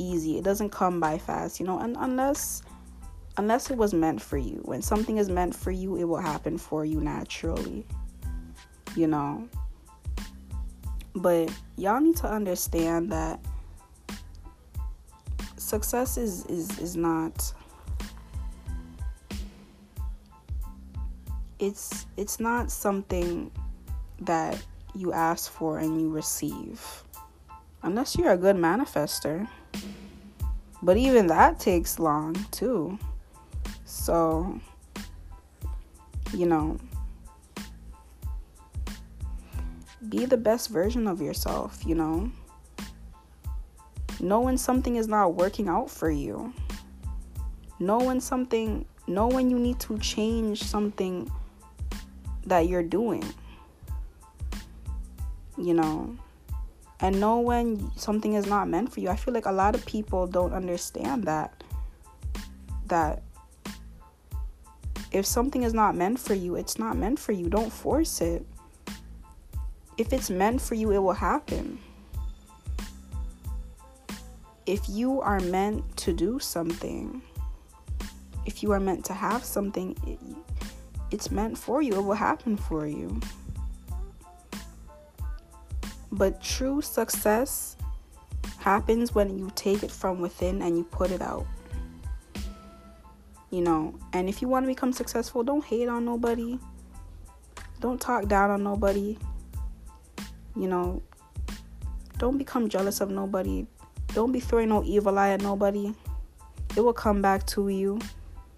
easy. 0.02 0.38
It 0.38 0.44
doesn't 0.44 0.70
come 0.72 1.00
by 1.00 1.18
fast, 1.18 1.60
you 1.60 1.66
know, 1.66 1.80
and 1.80 1.96
unless 2.00 2.64
unless 3.38 3.72
it 3.72 3.78
was 3.78 3.94
meant 3.94 4.22
for 4.22 4.38
you. 4.38 4.62
When 4.64 4.82
something 4.82 5.18
is 5.18 5.30
meant 5.30 5.56
for 5.56 5.72
you, 5.72 5.96
it 5.98 6.04
will 6.04 6.20
happen 6.20 6.58
for 6.58 6.84
you 6.86 7.00
naturally. 7.00 7.86
You 8.96 9.08
know. 9.08 9.48
But 11.16 11.52
y'all 11.78 12.02
need 12.02 12.18
to 12.18 12.28
understand 12.28 13.12
that 13.12 13.40
success 15.58 16.18
is 16.18 16.46
is 16.48 16.80
is 16.80 16.98
not 16.98 17.54
it's 21.60 22.08
it's 22.18 22.40
not 22.40 22.72
something 22.72 23.52
that 24.20 24.62
you 24.96 25.14
ask 25.14 25.50
for 25.50 25.78
and 25.78 26.02
you 26.02 26.10
receive 26.10 27.04
unless 27.84 28.18
you're 28.18 28.32
a 28.32 28.38
good 28.38 28.56
manifester 28.56 29.48
but 30.82 30.98
even 30.98 31.28
that 31.28 31.60
takes 31.60 32.00
long 32.00 32.34
too. 32.52 32.98
So, 33.86 34.60
you 36.34 36.46
know, 36.46 36.78
be 40.10 40.26
the 40.26 40.38
best 40.38 40.70
version 40.70 41.08
of 41.08 41.22
yourself, 41.22 41.86
you 41.86 41.96
know. 41.96 42.32
Know 44.20 44.42
when 44.42 44.58
something 44.58 44.98
is 44.98 45.08
not 45.08 45.36
working 45.36 45.68
out 45.68 45.90
for 45.90 46.12
you. 46.12 46.54
Know 47.80 48.00
when 48.00 48.20
something, 48.22 48.86
know 49.08 49.28
when 49.28 49.50
you 49.50 49.58
need 49.58 49.80
to 49.82 49.98
change 50.00 50.64
something 50.64 51.32
that 52.46 52.68
you're 52.68 52.84
doing. 52.84 53.24
You 55.58 55.74
know, 55.74 56.18
and 57.02 57.20
know 57.20 57.40
when 57.40 57.92
something 57.98 58.34
is 58.34 58.46
not 58.46 58.70
meant 58.70 58.94
for 58.94 59.00
you. 59.00 59.10
I 59.10 59.16
feel 59.16 59.34
like 59.34 59.48
a 59.48 59.52
lot 59.52 59.76
of 59.76 59.86
people 59.86 60.28
don't 60.28 60.54
understand 60.54 61.26
that 61.26 61.64
that 62.86 63.24
if 65.12 65.26
something 65.26 65.64
is 65.64 65.74
not 65.74 65.96
meant 65.96 66.20
for 66.20 66.34
you, 66.34 66.56
it's 66.56 66.78
not 66.78 66.96
meant 66.96 67.20
for 67.20 67.32
you. 67.32 67.50
Don't 67.50 67.72
force 67.72 68.22
it. 68.22 68.46
If 69.98 70.14
it's 70.14 70.30
meant 70.30 70.62
for 70.62 70.76
you, 70.76 70.92
it 70.92 71.00
will 71.00 71.12
happen. 71.14 71.80
If 74.66 74.88
you 74.88 75.22
are 75.22 75.40
meant 75.40 75.98
to 75.98 76.14
do 76.14 76.40
something, 76.40 77.22
if 78.46 78.64
you 78.64 78.72
are 78.72 78.80
meant 78.80 79.04
to 79.06 79.14
have 79.14 79.44
something, 79.44 79.98
it, 80.08 80.20
it's 81.12 81.30
meant 81.30 81.58
for 81.58 81.82
you. 81.82 81.94
It 81.94 82.02
will 82.02 82.14
happen 82.14 82.56
for 82.56 82.88
you. 82.88 83.20
But 86.12 86.42
true 86.42 86.82
success 86.82 87.78
happens 88.58 89.16
when 89.16 89.38
you 89.38 89.52
take 89.56 89.84
it 89.84 89.92
from 89.92 90.20
within 90.20 90.62
and 90.62 90.78
you 90.78 90.84
put 90.84 91.12
it 91.12 91.22
out. 91.22 91.48
You 93.50 93.62
know, 93.62 93.98
and 94.14 94.30
if 94.30 94.42
you 94.42 94.48
want 94.48 94.64
to 94.64 94.68
become 94.68 94.94
successful, 94.94 95.44
don't 95.44 95.64
hate 95.64 95.88
on 95.88 96.06
nobody. 96.06 96.58
Don't 97.80 98.00
talk 98.00 98.28
down 98.28 98.50
on 98.50 98.64
nobody. 98.64 99.18
You 100.56 100.68
know, 100.68 101.02
don't 102.18 102.38
become 102.38 102.70
jealous 102.70 103.02
of 103.02 103.10
nobody. 103.10 103.66
Don't 104.14 104.32
be 104.32 104.40
throwing 104.40 104.70
no 104.70 104.84
evil 104.84 105.18
eye 105.18 105.30
at 105.30 105.42
nobody. 105.42 105.94
It 106.76 106.82
will 106.82 106.94
come 106.94 107.22
back 107.22 107.46
to 107.48 107.70
you. 107.70 108.00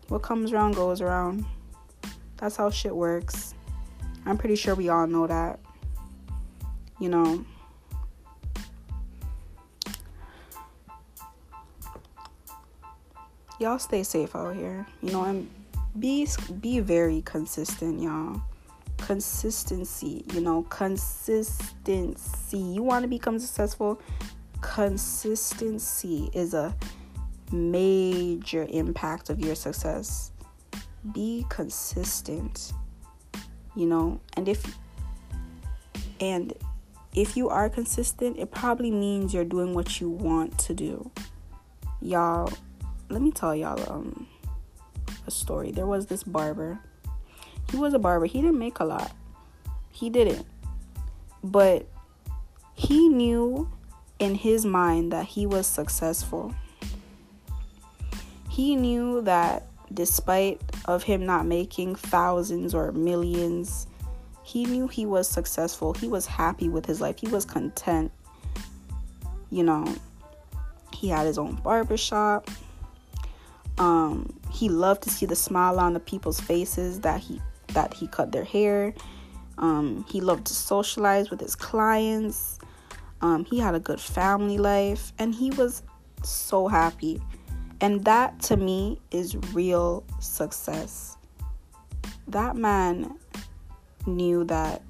What 0.09 0.21
comes 0.21 0.51
around 0.51 0.75
goes 0.75 1.01
around. 1.01 1.45
That's 2.37 2.55
how 2.55 2.69
shit 2.69 2.95
works. 2.95 3.53
I'm 4.25 4.37
pretty 4.37 4.55
sure 4.55 4.75
we 4.75 4.89
all 4.89 5.07
know 5.07 5.27
that 5.27 5.59
you 6.99 7.09
know 7.09 7.43
y'all 13.59 13.79
stay 13.79 14.03
safe 14.03 14.35
out 14.35 14.55
here. 14.55 14.85
You 15.01 15.11
know 15.11 15.23
and 15.23 15.49
be 15.99 16.27
be 16.59 16.79
very 16.79 17.21
consistent 17.21 18.01
y'all. 18.01 18.41
Consistency 18.97 20.23
you 20.33 20.41
know 20.41 20.63
consistency. 20.63 22.57
You 22.57 22.83
want 22.83 23.03
to 23.03 23.07
become 23.07 23.39
successful? 23.39 24.01
Consistency 24.61 26.29
is 26.33 26.53
a 26.53 26.75
major 27.51 28.65
impact 28.69 29.29
of 29.29 29.39
your 29.39 29.55
success. 29.55 30.31
Be 31.13 31.45
consistent 31.49 32.73
you 33.75 33.85
know? 33.85 34.19
And 34.35 34.47
if 34.47 34.77
And 36.19 36.53
if 37.15 37.37
you 37.37 37.49
are 37.49 37.69
consistent, 37.69 38.37
it 38.37 38.51
probably 38.51 38.91
means 38.91 39.33
you're 39.33 39.45
doing 39.45 39.73
what 39.73 39.99
you 39.99 40.09
want 40.09 40.57
to 40.59 40.73
do. 40.73 41.11
Y'all, 42.01 42.51
let 43.13 43.21
me 43.21 43.31
tell 43.31 43.55
y'all 43.55 43.79
um 43.91 44.27
a 45.27 45.31
story. 45.31 45.71
There 45.71 45.85
was 45.85 46.07
this 46.07 46.23
barber. 46.23 46.79
He 47.71 47.77
was 47.77 47.93
a 47.93 47.99
barber. 47.99 48.25
He 48.25 48.41
didn't 48.41 48.59
make 48.59 48.79
a 48.79 48.85
lot. 48.85 49.11
He 49.91 50.09
didn't. 50.09 50.45
But 51.43 51.87
he 52.73 53.07
knew 53.09 53.69
in 54.19 54.35
his 54.35 54.65
mind 54.65 55.11
that 55.11 55.25
he 55.25 55.45
was 55.45 55.67
successful. 55.67 56.53
He 58.49 58.75
knew 58.75 59.21
that 59.21 59.67
despite 59.93 60.61
of 60.85 61.03
him 61.03 61.25
not 61.25 61.45
making 61.45 61.95
thousands 61.95 62.73
or 62.73 62.91
millions, 62.91 63.87
he 64.43 64.65
knew 64.65 64.87
he 64.87 65.05
was 65.05 65.27
successful. 65.27 65.93
He 65.93 66.07
was 66.07 66.25
happy 66.25 66.69
with 66.69 66.85
his 66.85 66.99
life. 66.99 67.19
He 67.19 67.27
was 67.27 67.45
content. 67.45 68.11
You 69.49 69.63
know, 69.63 69.95
he 70.93 71.09
had 71.09 71.25
his 71.25 71.37
own 71.37 71.55
barbershop. 71.55 72.49
Um, 73.77 74.39
he 74.51 74.69
loved 74.69 75.03
to 75.03 75.09
see 75.09 75.25
the 75.25 75.35
smile 75.35 75.79
on 75.79 75.93
the 75.93 75.99
people's 75.99 76.39
faces 76.39 76.99
that 77.01 77.19
he 77.21 77.41
that 77.69 77.93
he 77.93 78.07
cut 78.07 78.31
their 78.31 78.43
hair. 78.43 78.93
Um, 79.57 80.05
he 80.09 80.21
loved 80.21 80.45
to 80.47 80.53
socialize 80.53 81.29
with 81.29 81.39
his 81.39 81.55
clients. 81.55 82.59
Um, 83.21 83.45
he 83.45 83.59
had 83.59 83.73
a 83.73 83.79
good 83.79 83.99
family 83.99 84.57
life, 84.57 85.13
and 85.17 85.33
he 85.33 85.49
was 85.51 85.83
so 86.23 86.67
happy. 86.67 87.21
And 87.81 88.03
that 88.05 88.39
to 88.43 88.57
me 88.57 88.99
is 89.11 89.35
real 89.53 90.03
success. 90.19 91.17
That 92.27 92.55
man 92.55 93.17
knew 94.05 94.43
that 94.45 94.81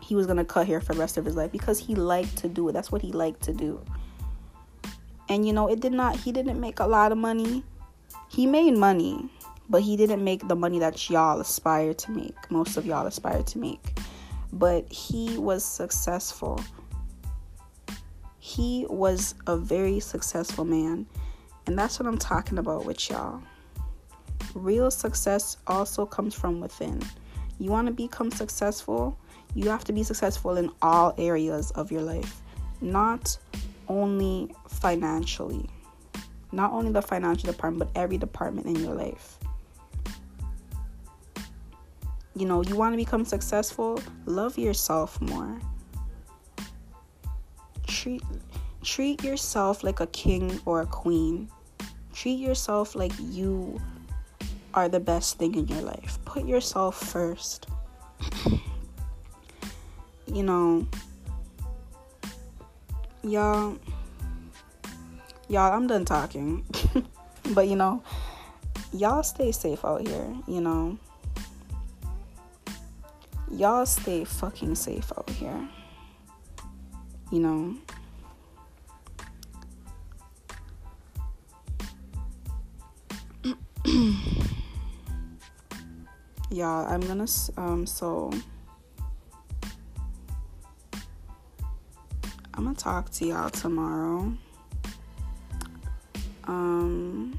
he 0.00 0.14
was 0.14 0.26
to 0.38 0.44
cut 0.44 0.66
hair 0.66 0.80
for 0.80 0.92
the 0.92 1.00
rest 1.00 1.16
of 1.16 1.24
his 1.24 1.36
life 1.36 1.52
because 1.52 1.78
he 1.78 1.94
liked 1.94 2.36
to 2.38 2.48
do 2.48 2.68
it. 2.68 2.72
That's 2.72 2.90
what 2.90 3.02
he 3.02 3.12
liked 3.12 3.42
to 3.42 3.52
do. 3.52 3.80
And 5.30 5.46
you 5.46 5.52
know, 5.52 5.68
it 5.68 5.78
did 5.78 5.92
not, 5.92 6.16
he 6.16 6.32
didn't 6.32 6.60
make 6.60 6.80
a 6.80 6.86
lot 6.86 7.12
of 7.12 7.18
money. 7.18 7.62
He 8.28 8.46
made 8.46 8.76
money, 8.76 9.30
but 9.68 9.80
he 9.80 9.96
didn't 9.96 10.24
make 10.24 10.46
the 10.48 10.56
money 10.56 10.80
that 10.80 11.08
y'all 11.08 11.40
aspire 11.40 11.94
to 11.94 12.10
make. 12.10 12.50
Most 12.50 12.76
of 12.76 12.84
y'all 12.84 13.06
aspire 13.06 13.44
to 13.44 13.58
make. 13.58 13.96
But 14.52 14.92
he 14.92 15.38
was 15.38 15.64
successful. 15.64 16.60
He 18.40 18.86
was 18.90 19.36
a 19.46 19.56
very 19.56 20.00
successful 20.00 20.64
man. 20.64 21.06
And 21.66 21.78
that's 21.78 22.00
what 22.00 22.08
I'm 22.08 22.18
talking 22.18 22.58
about 22.58 22.84
with 22.84 23.08
y'all. 23.08 23.40
Real 24.54 24.90
success 24.90 25.58
also 25.68 26.04
comes 26.04 26.34
from 26.34 26.58
within. 26.60 27.00
You 27.60 27.70
want 27.70 27.86
to 27.86 27.92
become 27.92 28.32
successful, 28.32 29.16
you 29.54 29.68
have 29.68 29.84
to 29.84 29.92
be 29.92 30.02
successful 30.02 30.56
in 30.56 30.72
all 30.82 31.14
areas 31.18 31.70
of 31.72 31.92
your 31.92 32.02
life, 32.02 32.40
not 32.80 33.36
only 33.90 34.54
financially. 34.68 35.68
Not 36.52 36.72
only 36.72 36.92
the 36.92 37.02
financial 37.02 37.50
department, 37.50 37.92
but 37.92 38.00
every 38.00 38.16
department 38.16 38.66
in 38.66 38.76
your 38.76 38.94
life. 38.94 39.36
You 42.34 42.46
know, 42.46 42.62
you 42.62 42.76
want 42.76 42.92
to 42.92 42.96
become 42.96 43.24
successful, 43.24 44.00
love 44.24 44.56
yourself 44.56 45.20
more. 45.20 45.60
Treat 47.86 48.22
treat 48.82 49.22
yourself 49.22 49.84
like 49.84 50.00
a 50.00 50.06
king 50.06 50.60
or 50.64 50.80
a 50.80 50.86
queen. 50.86 51.50
Treat 52.14 52.38
yourself 52.38 52.94
like 52.94 53.12
you 53.18 53.80
are 54.72 54.88
the 54.88 55.00
best 55.00 55.38
thing 55.38 55.54
in 55.56 55.66
your 55.66 55.82
life. 55.82 56.18
Put 56.24 56.46
yourself 56.46 56.96
first. 56.96 57.66
you 60.26 60.42
know, 60.42 60.86
y'all, 63.22 63.78
y'all, 65.48 65.72
I'm 65.72 65.86
done 65.86 66.04
talking. 66.04 66.64
but 67.54 67.68
you 67.68 67.76
know, 67.76 68.02
y'all 68.92 69.22
stay 69.22 69.52
safe 69.52 69.84
out 69.84 70.06
here, 70.06 70.34
you 70.46 70.60
know. 70.60 70.98
Y'all 73.50 73.84
stay 73.86 74.24
fucking 74.24 74.74
safe 74.74 75.12
out 75.16 75.28
here. 75.30 75.68
You 77.30 77.40
know. 77.40 77.76
y'all 86.50 86.84
i'm 86.86 87.00
gonna 87.00 87.26
um 87.56 87.86
so 87.86 88.30
i'm 92.60 92.66
gonna 92.66 92.76
talk 92.76 93.08
to 93.08 93.24
y'all 93.24 93.48
tomorrow. 93.48 94.30
Um 96.44 97.38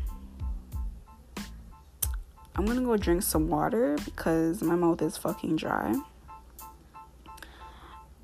i'm 2.55 2.65
gonna 2.65 2.82
go 2.82 2.97
drink 2.97 3.22
some 3.22 3.47
water 3.47 3.99
because 4.03 4.63
my 4.63 4.74
mouth 4.74 4.99
is 5.03 5.17
fucking 5.17 5.57
dry. 5.57 5.93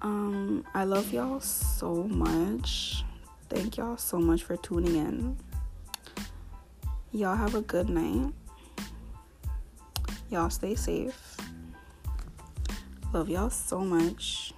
Um 0.01 0.65
i 0.73 0.85
love 0.85 1.13
y'all 1.13 1.39
so 1.39 2.05
much. 2.05 3.03
Thank 3.47 3.77
y'all 3.77 3.97
so 3.97 4.17
much 4.17 4.41
for 4.41 4.57
tuning 4.57 4.95
in. 4.95 5.37
Y'all 7.11 7.35
have 7.35 7.53
a 7.53 7.61
good 7.61 7.89
night. 7.89 8.33
Y'all 10.31 10.49
stay 10.49 10.73
safe. 10.73 11.37
Love 13.13 13.29
y'all 13.29 13.51
so 13.51 13.81
much. 13.81 14.51